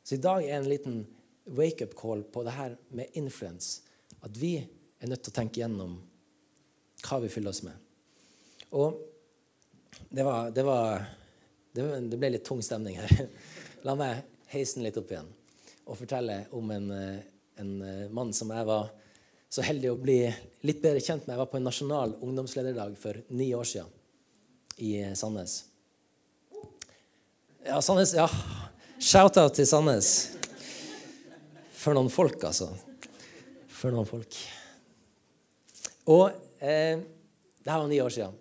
Så 0.04 0.16
i 0.16 0.24
dag 0.24 0.46
er 0.46 0.60
en 0.60 0.70
liten 0.70 1.02
wake-up 1.50 1.96
call 1.98 2.24
på 2.24 2.44
det 2.46 2.56
her 2.56 2.78
med 2.96 3.18
influence. 3.20 3.82
At 4.22 4.38
vi 4.38 4.56
er 4.62 5.10
nødt 5.10 5.24
til 5.26 5.34
å 5.34 5.40
tenke 5.40 5.62
gjennom 5.62 5.98
hva 7.04 7.20
vi 7.24 7.32
fyller 7.32 7.54
oss 7.54 7.64
med. 7.66 7.76
Og 8.76 9.00
det 10.10 10.24
var, 10.24 10.52
det 10.54 10.64
var 10.64 11.06
det, 11.74 12.18
ble 12.18 12.34
litt 12.36 12.46
tung 12.46 12.62
stemning 12.64 13.00
her. 13.00 13.28
La 13.88 13.96
meg 13.98 14.24
heise 14.52 14.78
den 14.78 14.88
litt 14.88 14.98
opp 15.00 15.12
igjen 15.14 15.30
og 15.90 15.98
fortelle 15.98 16.44
om 16.54 16.70
en, 16.70 16.92
eh, 16.94 17.22
en 17.60 17.82
eh, 17.86 18.10
mann 18.16 18.34
som 18.36 18.52
jeg 18.54 18.68
var 18.68 18.90
så 19.50 19.66
heldig 19.66 19.92
å 19.92 19.98
bli 19.98 20.20
litt 20.68 20.82
bedre 20.84 21.02
kjent 21.02 21.26
med. 21.26 21.34
Jeg 21.34 21.42
var 21.42 21.50
på 21.50 21.58
en 21.60 21.66
nasjonal 21.66 22.14
ungdomslederdag 22.22 22.98
for 23.02 23.18
ni 23.34 23.50
år 23.58 23.68
siden 23.68 23.90
i 24.80 24.96
eh, 25.02 25.16
Sandnes. 25.18 25.64
Ja, 27.66 27.82
Sandnes, 27.84 28.14
ja. 28.16 28.28
Shout-out 29.00 29.58
til 29.58 29.68
Sandnes. 29.68 30.12
For 31.80 31.96
noen 31.96 32.12
folk, 32.14 32.42
altså. 32.44 32.70
For 33.80 33.96
noen 33.96 34.08
folk. 34.08 34.38
Og 36.10 36.30
eh, 36.64 37.02
det 37.64 37.72
her 37.72 37.82
var 37.82 37.90
ni 37.92 38.02
år 38.04 38.14
siden. 38.14 38.38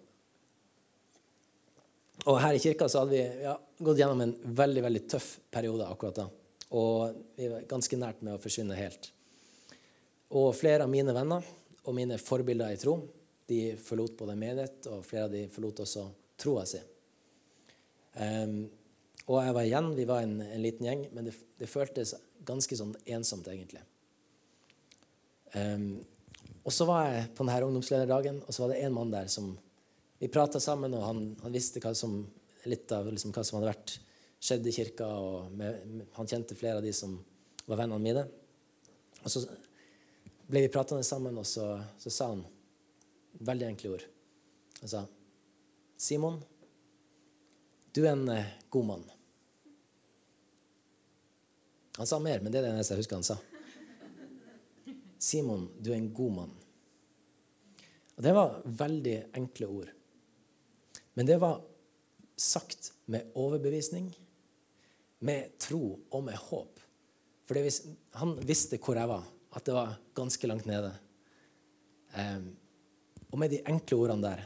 Og 2.29 2.41
her 2.43 2.57
i 2.57 2.61
kirka 2.63 2.89
så 2.91 3.05
hadde 3.05 3.15
vi 3.15 3.45
ja, 3.47 3.55
gått 3.81 4.01
gjennom 4.01 4.21
en 4.25 4.35
veldig 4.59 4.85
veldig 4.85 5.05
tøff 5.09 5.31
periode 5.55 5.87
akkurat 5.89 6.19
da. 6.25 6.27
Og 6.77 7.15
vi 7.39 7.49
var 7.49 7.69
ganske 7.71 7.97
nært 8.01 8.21
med 8.25 8.37
å 8.37 8.43
forsvinne 8.43 8.77
helt. 8.77 9.11
Og 10.37 10.51
flere 10.57 10.85
av 10.85 10.93
mine 10.93 11.15
venner 11.17 11.47
og 11.85 11.97
mine 11.97 12.19
forbilder 12.21 12.75
i 12.75 12.81
tro 12.81 12.99
de 13.49 13.77
forlot 13.81 14.17
både 14.19 14.37
menighet, 14.37 14.87
og 14.93 15.07
flere 15.09 15.25
av 15.25 15.33
de 15.33 15.47
forlot 15.49 15.81
også 15.85 16.05
troa 16.41 16.67
si. 16.69 16.81
Um, 18.19 18.67
og 19.29 19.39
jeg 19.41 19.55
var 19.57 19.69
igjen, 19.69 19.89
vi 19.97 20.05
var 20.09 20.25
en, 20.25 20.35
en 20.45 20.65
liten 20.65 20.89
gjeng, 20.89 21.07
men 21.17 21.29
det, 21.29 21.35
det, 21.61 21.69
føltes 21.71 22.15
ganske 22.49 22.77
sånn 22.77 22.93
ensomt, 23.09 23.49
egentlig. 23.49 23.81
Um, 25.55 25.95
og 26.61 26.75
så 26.77 26.85
var 26.89 27.07
jeg 27.09 27.31
på 27.37 27.47
denne 27.47 27.71
ungdomslederdagen, 27.71 28.43
og 28.45 28.53
så 28.53 28.65
var 28.65 28.75
det 28.75 28.83
en 28.85 28.97
mann 28.97 29.15
der 29.15 29.33
som 29.33 29.57
Vi 30.19 30.27
prata 30.27 30.59
sammen, 30.59 30.97
og 30.99 31.05
han, 31.07 31.19
han 31.45 31.53
visste 31.55 31.79
som, 31.95 32.25
litt 32.67 32.91
av 32.91 33.07
liksom, 33.07 33.31
hva 33.31 33.45
som 33.47 33.61
hadde 33.61 33.69
vært 33.69 33.93
skjedd 34.41 34.67
i 34.67 34.73
kirka. 34.73 35.07
og 35.07 35.53
med, 35.53 36.07
Han 36.13 36.27
kjente 36.27 36.57
flere 36.59 36.77
av 36.77 36.83
de 36.83 36.93
som 36.93 37.19
var 37.67 37.83
vennene 37.83 38.03
mine. 38.03 38.25
Og 39.23 39.31
så 39.31 39.45
ble 40.49 40.65
vi 40.65 40.73
pratende 40.73 41.05
sammen, 41.05 41.37
og 41.39 41.47
så, 41.47 41.75
så, 41.99 42.11
sa 42.11 42.31
han 42.33 42.45
veldig 43.45 43.69
enkle 43.73 43.97
ord. 43.97 44.07
Han 44.81 44.89
sa, 44.89 45.05
'Simon, 45.99 46.39
du 47.93 48.05
er 48.07 48.13
en 48.13 48.29
eh, 48.29 48.55
god 48.71 48.87
mann.' 48.87 49.11
Han 51.99 52.07
sa 52.07 52.19
mer, 52.23 52.41
men 52.41 52.53
det 52.53 52.61
er 52.61 52.69
det 52.69 52.73
eneste 52.77 52.95
jeg 52.95 53.03
husker 53.03 53.19
han 53.19 53.27
sa. 53.27 53.37
'Simon, 55.19 55.69
du 55.83 55.91
er 55.91 55.99
en 55.99 56.13
god 56.15 56.33
mann.' 56.33 56.57
Og 58.17 58.23
Det 58.23 58.33
var 58.35 58.63
veldig 58.65 59.19
enkle 59.39 59.67
ord. 59.67 59.91
Men 61.15 61.27
det 61.27 61.37
var 61.39 61.61
sagt 62.37 62.93
med 63.07 63.31
overbevisning 63.35 64.15
med 65.25 65.57
tro 65.59 65.99
og 66.11 66.23
med 66.25 66.37
håp. 66.49 66.81
For 67.49 67.59
han 68.21 68.37
visste 68.47 68.79
hvor 68.83 68.99
jeg 68.99 69.09
var, 69.11 69.25
at 69.57 69.65
det 69.67 69.75
var 69.75 69.97
ganske 70.15 70.51
langt 70.51 70.69
nede. 70.69 70.93
Um, 72.13 72.53
og 73.33 73.41
med 73.41 73.53
de 73.53 73.63
enkle 73.69 73.99
ordene 73.99 74.25
der 74.25 74.45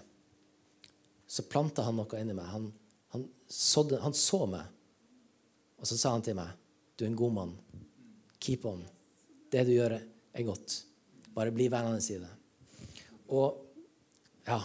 så 1.33 1.45
planta 1.49 1.85
han 1.87 1.97
noe 1.97 2.21
inni 2.21 2.35
meg. 2.37 2.49
Han, 2.53 2.67
han, 3.15 3.25
sådde, 3.49 4.03
han, 4.03 4.13
så 4.17 4.45
meg, 4.51 4.67
og 5.81 5.89
så 5.89 5.97
sa 5.97 6.13
han 6.13 6.25
til 6.25 6.37
meg, 6.37 6.51
'Du 6.97 7.07
er 7.07 7.09
en 7.09 7.17
god 7.17 7.33
mann. 7.33 7.55
Keep 8.39 8.67
on. 8.69 8.83
Det 9.51 9.65
du 9.65 9.73
gjør, 9.73 9.97
er 9.97 10.45
godt. 10.45 10.83
Bare 11.35 11.55
bli 11.55 11.71
værende 11.73 12.05
i 12.05 12.21
det.' 12.21 12.37
Og, 13.33 13.65
ja, 14.47 14.61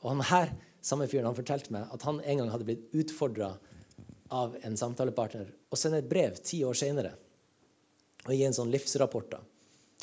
og 0.00 0.10
han 0.12 0.22
her, 0.30 0.54
samme 0.80 1.08
fyren, 1.10 1.26
han 1.26 1.38
fortalte 1.38 1.74
meg 1.74 1.90
at 1.90 2.06
han 2.06 2.20
en 2.20 2.38
gang 2.38 2.50
hadde 2.52 2.68
blitt 2.68 2.94
utfordra 2.94 3.56
av 4.32 4.56
en 4.64 4.76
samtalepartner 4.78 5.50
og 5.70 5.78
sende 5.78 6.00
et 6.00 6.08
brev 6.08 6.38
ti 6.44 6.62
år 6.64 6.76
seinere 6.78 7.12
og 8.22 8.32
gi 8.32 8.44
en 8.46 8.54
sånn 8.56 8.70
livsrapport. 8.72 9.30
da. 9.34 9.40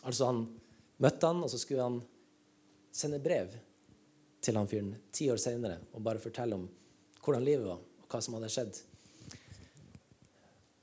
Altså 0.03 0.29
Han 0.29 0.43
møtte 0.99 1.31
han, 1.31 1.43
og 1.43 1.49
så 1.51 1.59
skulle 1.61 1.85
han 1.85 2.01
sende 2.91 3.21
brev 3.23 3.55
til 4.43 4.59
han 4.59 4.67
fyren 4.67 4.91
ti 5.15 5.29
år 5.31 5.39
seinere 5.41 5.79
og 5.93 6.03
bare 6.03 6.21
fortelle 6.21 6.57
om 6.57 6.67
hvordan 7.23 7.45
livet 7.45 7.67
var, 7.67 7.79
og 7.79 8.11
hva 8.11 8.21
som 8.23 8.37
hadde 8.37 8.51
skjedd. 8.53 8.77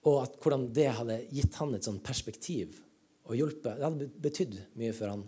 Og 0.07 0.21
at 0.23 0.37
hvordan 0.43 0.69
det 0.77 0.91
hadde 0.99 1.21
gitt 1.35 1.57
han 1.61 1.75
et 1.75 1.87
sånn 1.87 2.03
perspektiv 2.05 2.77
og 3.27 3.35
hjulpet. 3.35 3.79
Det 3.79 3.87
hadde 3.87 4.11
betydd 4.23 4.59
mye 4.79 4.95
for 4.95 5.11
han. 5.11 5.25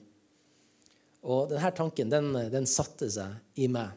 Og 1.29 1.49
denne 1.51 1.71
tanken 1.75 2.13
den, 2.13 2.31
den 2.53 2.69
satte 2.71 3.09
seg 3.11 3.59
i 3.59 3.67
meg, 3.73 3.97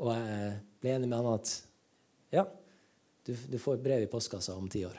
og 0.00 0.12
jeg 0.12 0.50
ble 0.80 0.92
enig 0.96 1.08
med 1.08 1.22
han 1.22 1.38
at 1.38 1.54
ja, 2.34 2.44
du, 3.26 3.32
du 3.34 3.58
får 3.60 3.78
et 3.78 3.84
brev 3.84 4.04
i 4.04 4.10
postkassa 4.10 4.56
om 4.56 4.68
ti 4.70 4.84
år. 4.88 4.98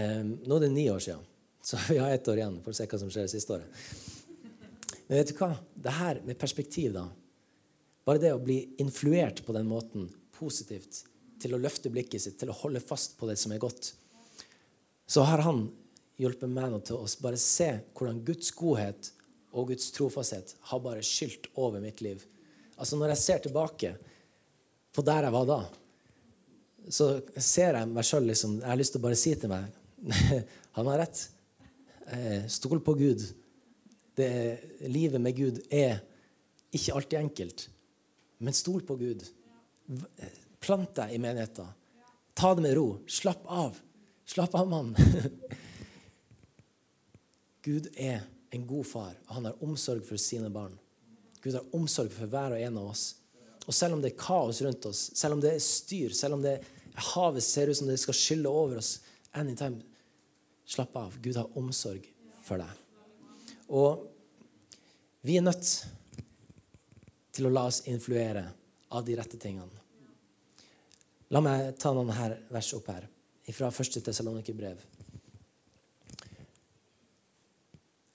Um, 0.00 0.36
nå 0.46 0.56
er 0.56 0.64
det 0.64 0.72
ni 0.72 0.86
år 0.90 1.02
siden, 1.02 1.22
så 1.62 1.78
vi 1.90 1.98
har 1.98 2.12
ett 2.14 2.28
år 2.28 2.40
igjen 2.40 2.60
for 2.64 2.72
å 2.72 2.78
se 2.78 2.86
hva 2.88 3.00
som 3.02 3.10
skjer 3.12 3.26
det 3.26 3.34
siste 3.34 3.56
året. 3.56 3.82
Men 5.08 5.18
vet 5.18 5.32
du 5.32 5.38
hva? 5.40 5.52
Det 5.74 5.94
her 5.96 6.22
med 6.26 6.38
perspektiv, 6.38 6.92
da. 6.94 7.08
Bare 8.06 8.22
det 8.22 8.32
å 8.34 8.42
bli 8.42 8.60
influert 8.82 9.42
på 9.46 9.54
den 9.56 9.68
måten 9.68 10.08
positivt, 10.38 11.04
til 11.40 11.56
å 11.56 11.60
løfte 11.60 11.90
blikket 11.92 12.22
sitt, 12.22 12.36
til 12.40 12.52
å 12.52 12.58
holde 12.62 12.82
fast 12.84 13.16
på 13.18 13.28
det 13.28 13.36
som 13.40 13.52
er 13.54 13.62
godt, 13.62 13.94
så 15.10 15.24
har 15.26 15.42
han 15.42 15.64
hjulpet 16.20 16.52
meg 16.52 16.68
nå 16.70 16.78
til 16.84 17.00
å 17.00 17.08
bare 17.24 17.40
se 17.40 17.72
hvordan 17.96 18.20
Guds 18.26 18.52
godhet 18.54 19.10
og 19.50 19.72
Guds 19.72 19.88
trofasthet 19.96 20.52
har 20.70 20.82
bare 20.84 21.02
skylt 21.06 21.48
over 21.58 21.82
mitt 21.82 22.02
liv. 22.04 22.22
Altså 22.76 22.98
Når 23.00 23.14
jeg 23.14 23.22
ser 23.24 23.42
tilbake 23.44 23.94
på 24.94 25.04
der 25.06 25.26
jeg 25.26 25.34
var 25.34 25.48
da, 25.48 25.60
så 26.94 27.10
ser 27.36 27.78
jeg 27.78 27.90
meg 27.90 28.06
sjøl 28.06 28.28
liksom, 28.30 28.58
Jeg 28.60 28.68
har 28.68 28.78
lyst 28.78 28.94
til 28.94 29.02
å 29.02 29.04
bare 29.04 29.18
si 29.18 29.34
til 29.38 29.52
meg 29.52 29.76
han 30.76 30.88
har 30.88 31.02
rett. 31.02 31.22
Eh, 32.10 32.46
stol 32.48 32.80
på 32.80 32.94
Gud. 32.98 33.24
Det, 34.16 34.30
livet 34.88 35.20
med 35.20 35.36
Gud 35.36 35.60
er 35.70 36.00
ikke 36.74 36.94
alltid 36.96 37.18
enkelt, 37.18 37.66
men 38.40 38.56
stol 38.56 38.82
på 38.86 38.96
Gud. 39.00 39.24
Plant 40.62 40.94
deg 40.96 41.14
i 41.14 41.22
menigheten. 41.22 41.68
Ta 42.36 42.54
det 42.54 42.64
med 42.64 42.76
ro. 42.78 42.88
Slapp 43.10 43.44
av. 43.44 43.78
Slapp 44.30 44.54
av, 44.54 44.68
mann. 44.70 44.94
Gud 47.66 47.90
er 47.96 48.22
en 48.54 48.66
god 48.66 48.86
far, 48.86 49.16
og 49.26 49.36
han 49.36 49.48
har 49.50 49.64
omsorg 49.64 50.04
for 50.06 50.20
sine 50.20 50.50
barn. 50.52 50.76
Gud 51.42 51.56
har 51.56 51.74
omsorg 51.76 52.12
for 52.14 52.30
hver 52.30 52.56
og 52.56 52.62
en 52.62 52.78
av 52.80 52.92
oss. 52.92 53.04
Og 53.66 53.76
selv 53.76 53.96
om 53.96 54.02
det 54.02 54.12
er 54.12 54.20
kaos 54.20 54.60
rundt 54.64 54.86
oss, 54.88 55.08
selv 55.18 55.36
om 55.36 55.42
det 55.42 55.54
er 55.54 55.64
styr, 55.64 56.14
selv 56.16 56.38
om 56.38 56.44
det 56.44 56.58
havet 56.94 57.44
ser 57.44 57.70
ut 57.70 57.76
som 57.76 57.88
det 57.90 57.98
skal 58.00 58.16
skylle 58.16 58.50
over 58.50 58.80
oss 58.80 58.98
anytime, 59.36 59.82
slapp 60.66 60.96
av. 60.96 61.16
Gud 61.22 61.36
har 61.38 61.58
omsorg 61.58 62.06
for 62.44 62.62
deg. 62.62 62.70
Og 63.70 64.06
vi 65.26 65.36
er 65.38 65.44
nødt 65.44 65.68
til 67.30 67.46
å 67.46 67.52
la 67.52 67.66
oss 67.70 67.82
influere 67.90 68.46
av 68.90 69.04
de 69.06 69.16
rette 69.18 69.38
tingene. 69.40 69.78
La 71.30 71.42
meg 71.44 71.76
ta 71.78 71.92
noen 71.94 72.10
her 72.16 72.34
vers 72.50 72.72
opp 72.74 72.88
her, 72.90 73.06
fra 73.50 73.70
første 73.74 74.02
Tessalonikerbrev. 74.06 74.82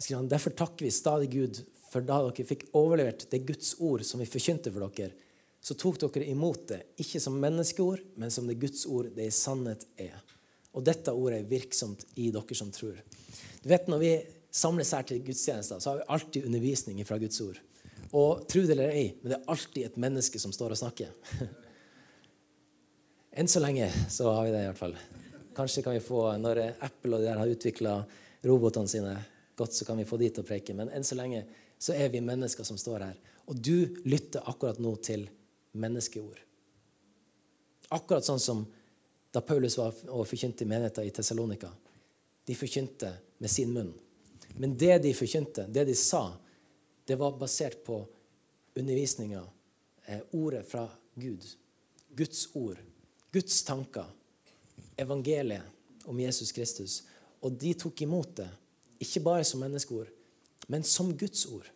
Derfor 0.06 0.54
takker 0.56 0.86
vi 0.86 0.92
stadig 0.94 1.30
Gud 1.34 1.60
for 1.90 2.04
da 2.04 2.20
dere 2.26 2.48
fikk 2.48 2.68
overlevert 2.76 3.26
det 3.32 3.46
Guds 3.48 3.74
ord 3.80 4.04
som 4.08 4.20
vi 4.20 4.28
forkynte 4.28 4.72
for 4.72 4.84
dere, 4.96 5.16
så 5.66 5.74
tok 5.74 5.98
dere 5.98 6.28
imot 6.30 6.68
det, 6.70 6.82
ikke 7.02 7.18
som 7.22 7.40
menneskeord, 7.42 8.04
men 8.22 8.30
som 8.30 8.46
det 8.46 8.60
Guds 8.62 8.84
ord 8.86 9.08
det 9.16 9.26
i 9.26 9.34
sannhet 9.34 9.88
er. 9.98 10.14
Og 10.78 10.84
dette 10.86 11.14
ordet 11.16 11.40
er 11.40 11.48
virksomt 11.50 12.04
i 12.22 12.28
dere 12.34 12.58
som 12.58 12.70
tror. 12.74 13.00
Du 13.64 13.70
vet, 13.72 13.88
Når 13.88 13.98
vi 13.98 14.12
samles 14.52 14.92
her 14.94 15.02
til 15.04 15.24
gudstjenester, 15.26 15.80
så 15.80 15.90
har 15.90 15.98
vi 15.98 16.10
alltid 16.14 16.46
undervisning 16.46 17.02
fra 17.06 17.18
Guds 17.18 17.42
ord. 17.42 17.58
Og 18.14 18.46
tro 18.48 18.62
det 18.62 18.76
eller 18.76 18.94
ei, 18.94 19.08
men 19.22 19.32
det 19.32 19.40
er 19.40 19.50
alltid 19.52 19.88
et 19.88 19.98
menneske 19.98 20.40
som 20.40 20.54
står 20.54 20.76
og 20.76 20.80
snakker. 20.84 21.10
Enn 23.42 23.50
så 23.50 23.60
lenge 23.60 23.90
så 24.14 24.30
har 24.32 24.46
vi 24.46 24.54
det 24.54 24.62
i 24.62 24.68
hvert 24.70 24.80
fall. 24.84 24.94
Kanskje 25.58 25.82
kan 25.82 25.98
vi 25.98 26.04
få, 26.04 26.28
når 26.38 26.62
Apple 26.78 27.18
og 27.18 27.24
de 27.24 27.32
der 27.32 27.42
har 27.42 27.50
utvikla 27.52 27.96
robotene 28.46 28.92
sine 28.92 29.16
godt, 29.58 29.74
så 29.74 29.88
kan 29.88 29.98
vi 29.98 30.06
få 30.06 30.22
de 30.22 30.30
til 30.30 30.46
å 30.46 30.48
preke. 30.48 30.76
Men 30.78 30.94
enn 30.94 31.04
så 31.04 31.18
lenge 31.18 31.42
så 31.82 31.98
er 31.98 32.14
vi 32.14 32.22
mennesker 32.24 32.68
som 32.68 32.78
står 32.78 33.08
her. 33.08 33.18
Og 33.50 33.58
du 33.58 33.98
lytter 34.06 34.46
akkurat 34.46 34.78
nå 34.84 34.94
til 35.04 35.26
menneskeord. 35.76 36.40
Akkurat 37.94 38.26
sånn 38.26 38.42
som 38.42 38.64
da 39.36 39.42
Paulus 39.44 39.78
var 39.78 39.94
og 40.08 40.28
forkynte 40.30 40.68
menigheten 40.68 41.06
i 41.06 41.14
Tessalonika. 41.14 41.70
De 42.46 42.56
forkynte 42.56 43.12
med 43.44 43.52
sin 43.52 43.74
munn. 43.76 43.92
Men 44.56 44.78
det 44.80 44.98
de 45.04 45.14
forkynte, 45.14 45.68
det 45.68 45.84
de 45.90 45.96
sa, 45.96 46.30
det 47.06 47.18
var 47.20 47.36
basert 47.38 47.84
på 47.84 48.00
undervisninga, 48.76 49.44
eh, 50.06 50.22
ordet 50.32 50.66
fra 50.68 50.88
Gud. 51.14 51.44
Guds 52.16 52.48
ord. 52.56 52.80
Guds 53.32 53.64
tanker. 53.64 54.06
Evangeliet 54.96 55.64
om 56.06 56.20
Jesus 56.20 56.52
Kristus. 56.52 57.04
Og 57.42 57.52
de 57.52 57.74
tok 57.74 58.02
imot 58.02 58.36
det, 58.36 58.50
ikke 59.04 59.22
bare 59.26 59.44
som 59.44 59.60
menneskeord, 59.60 60.08
men 60.68 60.84
som 60.84 61.12
Guds 61.18 61.46
ord. 61.46 61.68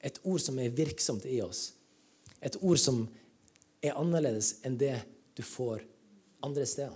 Et 0.00 0.20
ord 0.22 0.40
som 0.40 0.58
er 0.58 0.70
virksomt 0.70 1.26
i 1.26 1.40
oss. 1.42 1.72
Et 2.44 2.56
ord 2.60 2.80
som 2.80 3.04
er 3.84 3.96
annerledes 3.98 4.56
enn 4.66 4.78
det 4.80 4.94
du 5.36 5.42
får 5.44 5.84
andre 6.44 6.66
steder. 6.68 6.94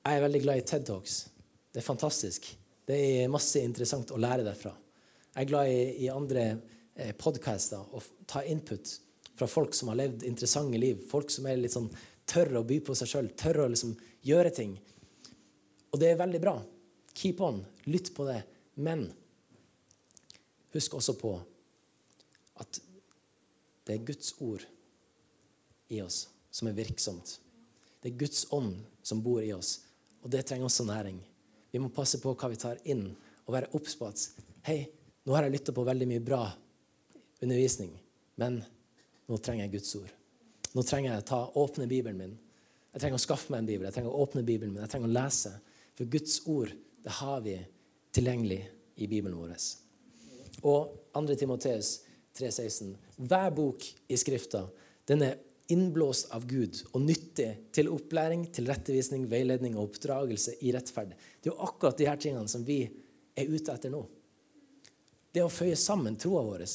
Jeg 0.00 0.16
er 0.16 0.24
veldig 0.24 0.42
glad 0.42 0.60
i 0.60 0.66
TED 0.66 0.86
Talks. 0.88 1.16
Det 1.70 1.82
er 1.82 1.86
fantastisk. 1.86 2.46
Det 2.86 2.96
er 2.96 3.32
masse 3.32 3.60
interessant 3.62 4.10
å 4.14 4.18
lære 4.20 4.46
derfra. 4.46 4.72
Jeg 5.34 5.44
er 5.44 5.50
glad 5.50 5.70
i, 5.70 5.82
i 6.06 6.08
andre 6.10 6.44
eh, 6.96 7.12
podcaster 7.18 7.82
og 7.94 8.24
ta 8.30 8.42
input 8.48 8.94
fra 9.38 9.46
folk 9.48 9.76
som 9.76 9.92
har 9.92 10.00
levd 10.00 10.24
interessante 10.26 10.80
liv. 10.80 11.04
Folk 11.10 11.30
som 11.30 11.46
er 11.46 11.60
litt 11.60 11.76
sånn 11.76 11.90
tør 12.30 12.60
å 12.60 12.66
by 12.66 12.80
på 12.86 12.96
seg 12.98 13.10
sjøl, 13.12 13.30
tør 13.38 13.64
å 13.64 13.70
liksom 13.70 13.94
gjøre 14.26 14.52
ting. 14.56 14.74
Og 15.90 16.00
det 16.02 16.12
er 16.12 16.20
veldig 16.20 16.42
bra. 16.42 16.56
Keep 17.14 17.42
on. 17.44 17.62
Lytt 17.90 18.12
på 18.16 18.26
det. 18.28 18.40
Men 18.80 19.08
Husk 20.70 20.94
også 20.94 21.16
på 21.18 21.32
at 22.62 22.80
det 23.90 23.96
er 23.98 24.06
Guds 24.06 24.34
ord 24.38 24.62
i 25.90 25.98
oss 26.04 26.28
som 26.54 26.68
er 26.70 26.76
virksomt. 26.76 27.40
Det 27.98 28.12
er 28.12 28.20
Guds 28.20 28.44
ånd 28.54 28.76
som 29.02 29.22
bor 29.24 29.42
i 29.42 29.50
oss, 29.50 29.80
og 30.22 30.30
det 30.30 30.44
trenger 30.46 30.68
også 30.68 30.86
næring. 30.86 31.18
Vi 31.70 31.80
må 31.82 31.90
passe 31.94 32.20
på 32.22 32.36
hva 32.38 32.50
vi 32.52 32.58
tar 32.60 32.78
inn, 32.86 33.08
og 33.46 33.54
være 33.56 33.72
obs 33.74 33.96
på 33.98 34.06
at 34.06 34.22
hei, 34.68 34.84
nå 35.26 35.34
har 35.34 35.46
jeg 35.46 35.56
lytta 35.56 35.74
på 35.74 35.84
veldig 35.88 36.06
mye 36.06 36.22
bra 36.22 36.44
undervisning, 37.42 37.90
men 38.38 38.60
nå 39.26 39.38
trenger 39.42 39.66
jeg 39.66 39.74
Guds 39.74 39.96
ord. 39.98 40.12
Nå 40.70 40.84
trenger 40.86 41.10
jeg 41.10 41.24
å 41.24 41.28
ta, 41.32 41.40
åpne 41.58 41.88
Bibelen 41.90 42.20
min. 42.20 42.36
Jeg 42.94 43.02
trenger 43.02 43.18
å 43.18 43.22
skaffe 43.24 43.50
meg 43.50 43.64
en 43.64 43.70
bibel. 43.72 43.88
Jeg 43.88 43.96
trenger 43.96 44.14
å 44.14 44.22
åpne 44.22 44.44
Bibelen 44.46 44.74
min. 44.74 44.84
Jeg 44.84 44.92
trenger 44.92 45.10
å 45.10 45.16
lese. 45.16 45.50
For 45.98 46.10
Guds 46.10 46.36
ord 46.50 46.70
det 47.02 47.16
har 47.18 47.42
vi 47.42 47.56
tilgjengelig 48.14 48.60
i 49.02 49.08
Bibelen 49.10 49.38
vår 49.38 49.56
og 50.66 50.96
2. 51.14 51.34
Timoteus 51.40 52.00
3,16. 52.38 52.94
Hver 53.16 53.50
bok 53.54 53.86
i 54.08 54.18
Skrifta 54.18 54.66
den 55.10 55.24
er 55.26 55.38
innblåst 55.70 56.30
av 56.34 56.46
Gud 56.50 56.80
og 56.92 57.02
nyttig 57.02 57.48
til 57.74 57.90
opplæring, 57.92 58.46
til 58.54 58.66
rettevisning, 58.70 59.26
veiledning 59.30 59.76
og 59.76 59.90
oppdragelse 59.90 60.56
i 60.66 60.72
rettferd. 60.74 61.14
Det 61.14 61.50
er 61.50 61.54
jo 61.54 61.66
akkurat 61.66 61.98
de 61.98 62.08
her 62.08 62.18
tingene 62.20 62.50
som 62.50 62.64
vi 62.66 62.82
er 63.38 63.50
ute 63.50 63.74
etter 63.74 63.92
nå. 63.92 64.02
Det 65.30 65.44
å 65.44 65.52
føye 65.52 65.78
sammen 65.78 66.18
troa 66.18 66.42
vår 66.46 66.66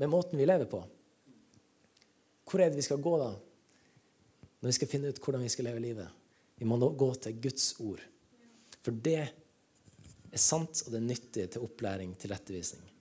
med 0.00 0.10
måten 0.12 0.40
vi 0.40 0.48
lever 0.48 0.68
på. 0.68 0.82
Hvor 2.48 2.60
er 2.60 2.72
det 2.72 2.80
vi 2.80 2.84
skal 2.84 3.00
gå 3.00 3.16
da, 3.20 3.30
når 4.60 4.68
vi 4.68 4.76
skal 4.76 4.90
finne 4.90 5.12
ut 5.12 5.20
hvordan 5.22 5.44
vi 5.44 5.52
skal 5.52 5.70
leve 5.70 5.84
livet? 5.84 6.08
Vi 6.60 6.68
må 6.68 6.76
nå 6.76 6.92
gå 6.96 7.08
til 7.24 7.40
Guds 7.40 7.72
ord. 7.80 8.02
For 8.84 8.92
det 8.92 9.20
er 9.22 10.40
sant, 10.40 10.84
og 10.84 10.92
det 10.92 11.00
er 11.00 11.08
nyttig 11.08 11.48
til 11.54 11.64
opplæring, 11.64 12.12
til 12.20 12.34
rettevisning 12.34 12.91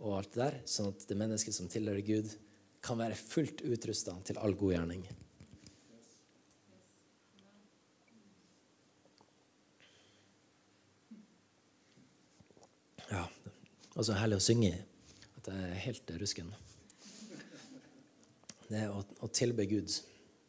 og 0.00 0.16
alt 0.18 0.32
det 0.34 0.40
der, 0.42 0.60
sånn 0.68 0.90
at 0.92 1.04
det 1.08 1.18
mennesket 1.18 1.56
som 1.56 1.68
tilhører 1.70 2.04
Gud, 2.04 2.32
kan 2.80 2.98
være 3.00 3.18
fullt 3.18 3.60
utrusta 3.68 4.14
til 4.24 4.38
all 4.40 4.56
god 4.56 4.72
gjerning. 4.74 5.04
Ja, 13.10 13.24
og 13.96 14.06
så 14.06 14.16
herlig 14.16 14.38
å 14.38 14.44
synge 14.44 14.72
at 15.40 15.48
jeg 15.50 15.70
er 15.70 15.80
helt 15.84 16.12
rusken. 16.22 16.52
Det 18.70 18.84
å, 18.86 19.02
å 19.02 19.28
tilbe 19.34 19.66
Gud, 19.66 19.90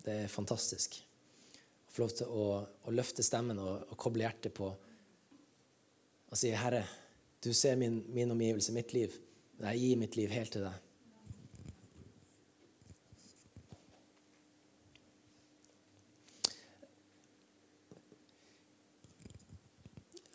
det 0.06 0.18
er 0.24 0.32
fantastisk. 0.32 1.00
Å 1.02 1.92
få 1.92 2.04
lov 2.06 2.14
til 2.16 2.30
å, 2.30 2.46
å 2.86 2.94
løfte 2.94 3.26
stemmen 3.26 3.60
og, 3.60 3.88
og, 3.90 3.98
koble 4.00 4.28
hjertet 4.28 4.54
på 4.56 4.70
og 6.32 6.40
si, 6.40 6.54
'Herre, 6.56 6.86
du 7.44 7.52
ser 7.52 7.76
min, 7.76 7.98
min 8.14 8.32
omgivelse, 8.32 8.72
mitt 8.72 8.94
liv.' 8.96 9.18
Jeg 9.62 9.78
gir 9.78 9.97
mitt 10.02 10.15
liv 10.17 10.32
helt 10.34 10.52
til 10.56 10.63
deg. 10.65 10.78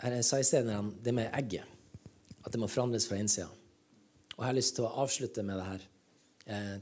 Jeg 0.06 0.26
sa 0.28 0.38
i 0.38 0.44
sted 0.46 0.68
det 1.02 1.14
med 1.16 1.32
egget, 1.34 1.64
at 2.44 2.52
det 2.52 2.60
må 2.62 2.68
forandres 2.70 3.08
fra 3.08 3.18
innsida. 3.18 3.48
Og 4.36 4.44
jeg 4.44 4.46
har 4.46 4.58
lyst 4.58 4.76
til 4.76 4.86
å 4.86 4.92
avslutte 5.02 5.42
med 5.42 5.58
det 5.58 5.66
her. 5.66 5.86
Eh, 6.46 6.76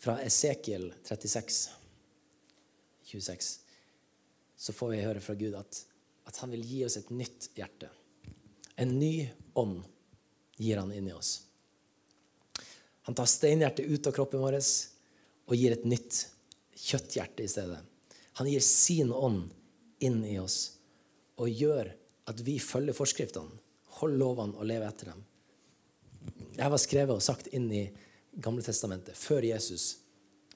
fra 0.00 0.16
Esekiel 0.24 0.88
36, 1.04 1.60
26, 3.12 3.52
så 4.56 4.74
får 4.74 4.92
vi 4.94 5.04
høre 5.04 5.22
fra 5.22 5.36
Gud 5.38 5.54
at, 5.60 5.84
at 6.26 6.42
han 6.42 6.50
vil 6.56 6.66
gi 6.66 6.82
oss 6.88 6.98
et 6.98 7.12
nytt 7.14 7.50
hjerte. 7.54 7.92
En 8.80 8.96
ny 8.98 9.28
ånd 9.60 9.84
gir 10.60 10.80
han 10.80 10.92
inn 10.92 11.08
i 11.08 11.16
oss. 11.16 11.40
Han 13.08 13.16
tar 13.16 13.28
steinhjertet 13.30 13.86
ut 13.86 14.06
av 14.06 14.12
kroppen 14.12 14.42
vår 14.42 14.58
og 14.60 15.56
gir 15.56 15.72
et 15.72 15.86
nytt 15.88 16.26
kjøtthjerte 16.76 17.44
i 17.44 17.50
stedet. 17.50 17.80
Han 18.38 18.48
gir 18.48 18.62
sin 18.64 19.12
ånd 19.12 19.48
inn 20.04 20.20
i 20.24 20.36
oss 20.40 20.76
og 21.40 21.48
gjør 21.48 21.90
at 22.30 22.42
vi 22.44 22.58
følger 22.60 22.96
forskriftene, 22.96 23.56
holder 24.00 24.20
lovene 24.20 24.60
og 24.60 24.68
lever 24.68 24.86
etter 24.86 25.10
dem. 25.12 25.24
Dette 26.52 26.70
var 26.72 26.82
skrevet 26.82 27.16
og 27.16 27.24
sagt 27.24 27.48
inn 27.56 27.70
i 27.72 27.86
Gamle 28.40 28.62
Testamentet 28.64 29.16
før 29.18 29.44
Jesus 29.48 29.94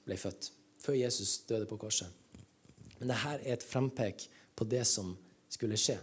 ble 0.05 0.17
født. 0.21 0.51
Før 0.85 0.95
Jesus 0.99 1.39
døde 1.49 1.65
på 1.69 1.79
korset. 1.81 2.07
Men 2.99 3.09
dette 3.09 3.31
er 3.33 3.55
et 3.55 3.65
frempek 3.65 4.27
på 4.55 4.67
det 4.69 4.85
som 4.87 5.15
skulle 5.51 5.79
skje. 5.81 5.97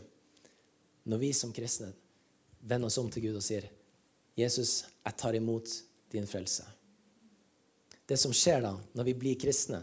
Når 1.07 1.23
vi 1.23 1.31
som 1.35 1.55
kristne 1.55 1.93
vender 2.61 2.91
oss 2.91 2.99
om 3.01 3.09
til 3.11 3.29
Gud 3.29 3.39
og 3.39 3.47
sier 3.47 3.71
Jesus, 4.39 4.85
jeg 5.05 5.19
tar 5.21 5.37
imot 5.37 5.69
din 6.13 6.27
frelse. 6.29 6.65
Det 8.07 8.17
som 8.21 8.33
skjer 8.35 8.63
da, 8.65 8.73
når 8.97 9.09
vi 9.09 9.17
blir 9.17 9.41
kristne, 9.41 9.83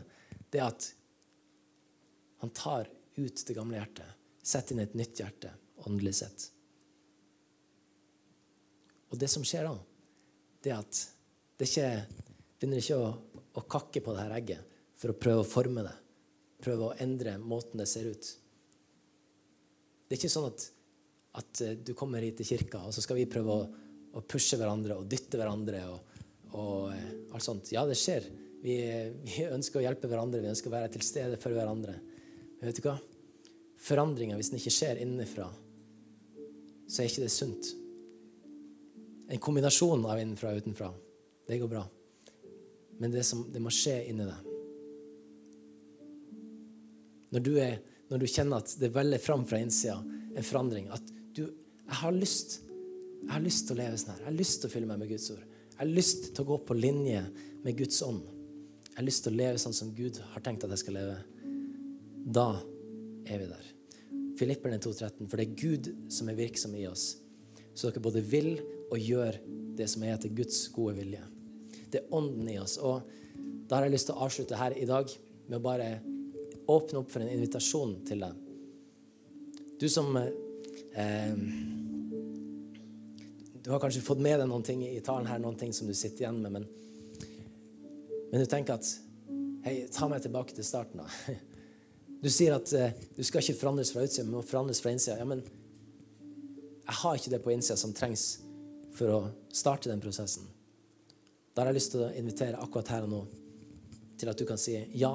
det 0.50 0.62
er 0.62 0.70
at 0.70 0.88
han 2.42 2.52
tar 2.56 2.90
ut 3.20 3.44
det 3.46 3.56
gamle 3.58 3.80
hjertet. 3.80 4.16
setter 4.50 4.74
inn 4.74 4.82
et 4.82 4.96
nytt 4.98 5.20
hjerte, 5.20 5.52
åndelig 5.86 6.16
sett. 6.22 6.48
Og 9.10 9.20
det 9.20 9.28
som 9.30 9.44
skjer 9.46 9.68
da, 9.68 9.76
det 10.64 10.72
er 10.72 10.80
at 10.80 11.02
det 11.60 11.68
ikke 11.68 11.90
begynner 12.60 12.82
ikke 12.82 12.98
å, 12.98 13.10
å 13.60 13.66
kakke 13.70 14.02
på 14.02 14.16
det 14.16 14.24
her 14.24 14.36
egget 14.38 14.80
for 15.00 15.12
å 15.12 15.18
prøve 15.20 15.44
å 15.44 15.48
forme 15.48 15.84
det. 15.86 15.96
Prøve 16.64 16.90
å 16.90 16.96
endre 17.04 17.38
måten 17.40 17.80
det 17.80 17.88
ser 17.92 18.10
ut. 18.10 18.32
Det 20.08 20.16
er 20.16 20.20
ikke 20.20 20.32
sånn 20.34 20.50
at, 20.50 20.66
at 21.40 21.62
eh, 21.64 21.78
du 21.78 21.94
kommer 21.98 22.24
hit 22.26 22.40
til 22.42 22.50
kirka, 22.56 22.82
og 22.88 22.96
så 22.96 23.04
skal 23.06 23.20
vi 23.20 23.30
prøve 23.30 23.56
å, 23.56 23.68
å 24.16 24.24
pushe 24.26 24.58
hverandre 24.60 24.98
og 25.00 25.08
dytte 25.10 25.40
hverandre. 25.40 25.84
og, 25.90 26.22
og 26.58 26.94
eh, 26.94 27.10
alt 27.34 27.46
sånt. 27.46 27.72
Ja, 27.74 27.86
det 27.88 27.98
skjer. 28.00 28.26
Vi, 28.64 28.76
vi, 29.26 29.46
ønsker 29.48 29.80
å 29.80 29.86
hjelpe 29.86 30.10
hverandre. 30.12 30.42
Vi 30.44 30.52
ønsker 30.52 30.72
å 30.72 30.76
være 30.76 30.92
til 30.96 31.06
stede 31.06 31.40
for 31.42 31.56
hverandre. 31.56 31.96
Men 32.60 32.70
vet 32.70 32.82
du 32.82 32.88
hva? 32.88 32.98
Forandringa, 33.80 34.36
hvis 34.40 34.52
den 34.52 34.60
ikke 34.60 34.76
skjer 34.76 35.00
innenfra, 35.04 35.48
så 36.90 37.02
er 37.02 37.08
ikke 37.08 37.24
det 37.24 37.32
sunt. 37.32 37.70
En 39.30 39.40
kombinasjon 39.40 40.04
av 40.10 40.20
innenfra 40.20 40.52
og 40.52 40.64
utenfra, 40.64 40.90
det 41.48 41.62
går 41.62 41.72
bra. 41.72 41.86
Men 43.00 43.14
det, 43.14 43.24
som, 43.24 43.46
det 43.54 43.62
må 43.64 43.72
skje 43.72 44.02
inni 44.10 44.26
deg. 44.28 44.48
Når 47.30 47.46
du, 47.46 47.52
er, 47.62 47.78
når 48.10 48.24
du, 48.24 48.28
kjenner 48.28 48.64
at 48.64 48.74
det 48.82 48.90
veller 48.92 49.22
fram 49.22 49.46
fra 49.48 49.60
innsida 49.62 50.00
en 50.02 50.46
forandring 50.46 50.88
At 50.90 51.12
du 51.38 51.44
jeg 51.46 51.98
har 52.02 52.14
lyst 52.14 52.56
jeg 53.22 53.32
har 53.34 53.44
lyst 53.44 53.68
til 53.68 53.76
å 53.76 53.80
leve 53.82 53.98
sånn 54.00 54.14
her. 54.16 54.22
Jeg 54.24 54.30
har 54.32 54.38
lyst 54.40 54.62
til 54.62 54.70
å 54.70 54.74
fylle 54.74 54.90
meg 54.90 55.02
med 55.02 55.12
Guds 55.12 55.30
ord. 55.34 55.46
Jeg 55.70 55.80
har 55.82 55.92
lyst 55.96 56.30
til 56.34 56.44
å 56.44 56.50
gå 56.50 56.60
på 56.68 56.78
linje 56.78 57.24
med 57.64 57.78
Guds 57.80 58.02
ånd. 58.06 58.24
Jeg 58.90 58.98
har 58.98 59.08
lyst 59.08 59.24
til 59.26 59.36
å 59.36 59.40
leve 59.40 59.62
sånn 59.62 59.76
som 59.76 59.92
Gud 59.96 60.18
har 60.34 60.44
tenkt 60.44 60.66
at 60.66 60.74
jeg 60.76 60.82
skal 60.82 60.98
leve. 61.00 61.18
Da 62.40 62.50
er 63.30 63.44
vi 63.44 63.50
der. 63.52 63.70
Filipperne 64.40 64.80
2,13. 64.82 65.28
For 65.30 65.40
det 65.40 65.46
er 65.46 65.60
Gud 65.60 65.90
som 66.12 66.32
er 66.32 66.40
virksom 66.40 66.76
i 66.80 66.86
oss, 66.90 67.14
så 67.74 67.90
dere 67.90 68.04
både 68.04 68.24
vil 68.26 68.54
og 68.90 69.00
gjør 69.00 69.40
det 69.80 69.88
som 69.92 70.04
er 70.04 70.16
etter 70.16 70.34
Guds 70.36 70.66
gode 70.76 70.98
vilje. 71.00 71.22
Det 71.90 72.02
er 72.02 72.14
ånden 72.16 72.48
i 72.52 72.60
oss. 72.60 72.78
Og 72.82 73.06
da 73.70 73.78
har 73.78 73.88
jeg 73.88 73.96
lyst 73.96 74.10
til 74.10 74.18
å 74.18 74.26
avslutte 74.28 74.60
her 74.60 74.76
i 74.76 74.88
dag 74.90 75.12
med 75.48 75.60
å 75.60 75.64
bare 75.64 75.90
åpne 76.70 77.02
opp 77.02 77.12
for 77.14 77.24
en 77.24 77.32
invitasjon 77.34 78.00
til 78.08 78.26
deg. 78.26 78.46
Du 79.80 79.88
som 79.90 80.12
eh, 80.20 81.36
Du 83.64 83.72
har 83.72 83.82
kanskje 83.82 84.02
fått 84.06 84.22
med 84.24 84.40
deg 84.40 84.48
noen 84.50 84.64
ting 84.66 84.82
i 84.88 85.02
talen 85.04 85.28
her, 85.28 85.40
noen 85.42 85.58
ting 85.60 85.74
som 85.76 85.88
du 85.88 85.94
sitter 85.98 86.24
igjen 86.24 86.40
med, 86.44 86.60
men, 86.60 86.68
men 88.32 88.44
du 88.44 88.48
tenker 88.50 88.80
at 88.80 88.96
Hei, 89.60 89.90
ta 89.92 90.08
meg 90.08 90.22
tilbake 90.24 90.56
til 90.56 90.64
starten, 90.64 91.02
da. 91.04 91.36
Du 92.20 92.28
sier 92.32 92.52
at 92.56 92.72
eh, 92.76 92.96
du 93.16 93.22
skal 93.24 93.44
ikke 93.44 93.62
forandres 93.62 93.94
fra 93.96 94.04
utsida, 94.04 94.26
men 94.28 94.44
forandres 94.44 94.82
fra 94.84 94.92
innsida. 94.92 95.16
Ja, 95.22 95.28
men 95.28 95.40
jeg 95.40 96.96
har 97.00 97.16
ikke 97.16 97.32
det 97.32 97.40
på 97.46 97.54
innsida 97.54 97.78
som 97.80 97.94
trengs 97.96 98.26
for 98.96 99.14
å 99.14 99.20
starte 99.56 99.92
den 99.92 100.04
prosessen. 100.04 100.48
Da 101.56 101.64
har 101.64 101.72
jeg 101.72 101.80
lyst 101.80 101.94
til 101.94 102.04
å 102.04 102.12
invitere 102.20 102.60
akkurat 102.60 102.92
her 102.92 103.08
og 103.08 103.14
nå 103.14 103.22
til 104.20 104.32
at 104.32 104.40
du 104.40 104.44
kan 104.50 104.60
si 104.60 104.76
ja 105.00 105.14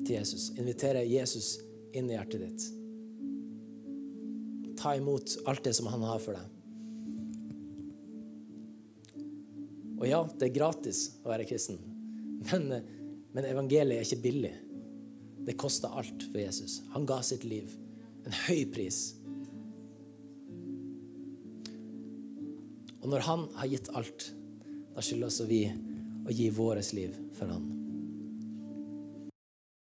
til 0.00 0.12
Jesus. 0.16 0.50
Invitere 0.58 1.06
Jesus 1.06 1.56
inn 1.94 2.10
i 2.10 2.16
hjertet 2.16 2.42
ditt. 2.42 2.66
Ta 4.78 4.94
imot 4.98 5.38
alt 5.46 5.62
det 5.66 5.74
som 5.78 5.86
han 5.90 6.02
har 6.06 6.22
for 6.22 6.34
deg. 6.34 6.57
Og 9.98 10.06
ja, 10.06 10.22
det 10.38 10.48
er 10.48 10.54
gratis 10.54 11.02
å 11.24 11.32
være 11.32 11.46
kristen, 11.48 11.78
men, 12.48 12.68
men 13.34 13.48
evangeliet 13.48 13.98
er 13.98 14.06
ikke 14.06 14.22
billig. 14.22 14.54
Det 15.48 15.56
kosta 15.58 15.90
alt 15.96 16.26
for 16.28 16.38
Jesus. 16.38 16.82
Han 16.92 17.06
ga 17.08 17.18
sitt 17.24 17.46
liv. 17.48 17.72
En 18.28 18.36
høy 18.46 18.66
pris. 18.70 18.98
Og 23.00 23.08
når 23.10 23.24
han 23.24 23.46
har 23.56 23.70
gitt 23.72 23.90
alt, 23.96 24.28
da 24.94 25.02
skylder 25.02 25.30
også 25.30 25.48
vi 25.48 25.62
å 26.28 26.34
gi 26.34 26.50
vårt 26.52 26.92
liv 26.92 27.14
for 27.38 27.50
han. 27.50 27.64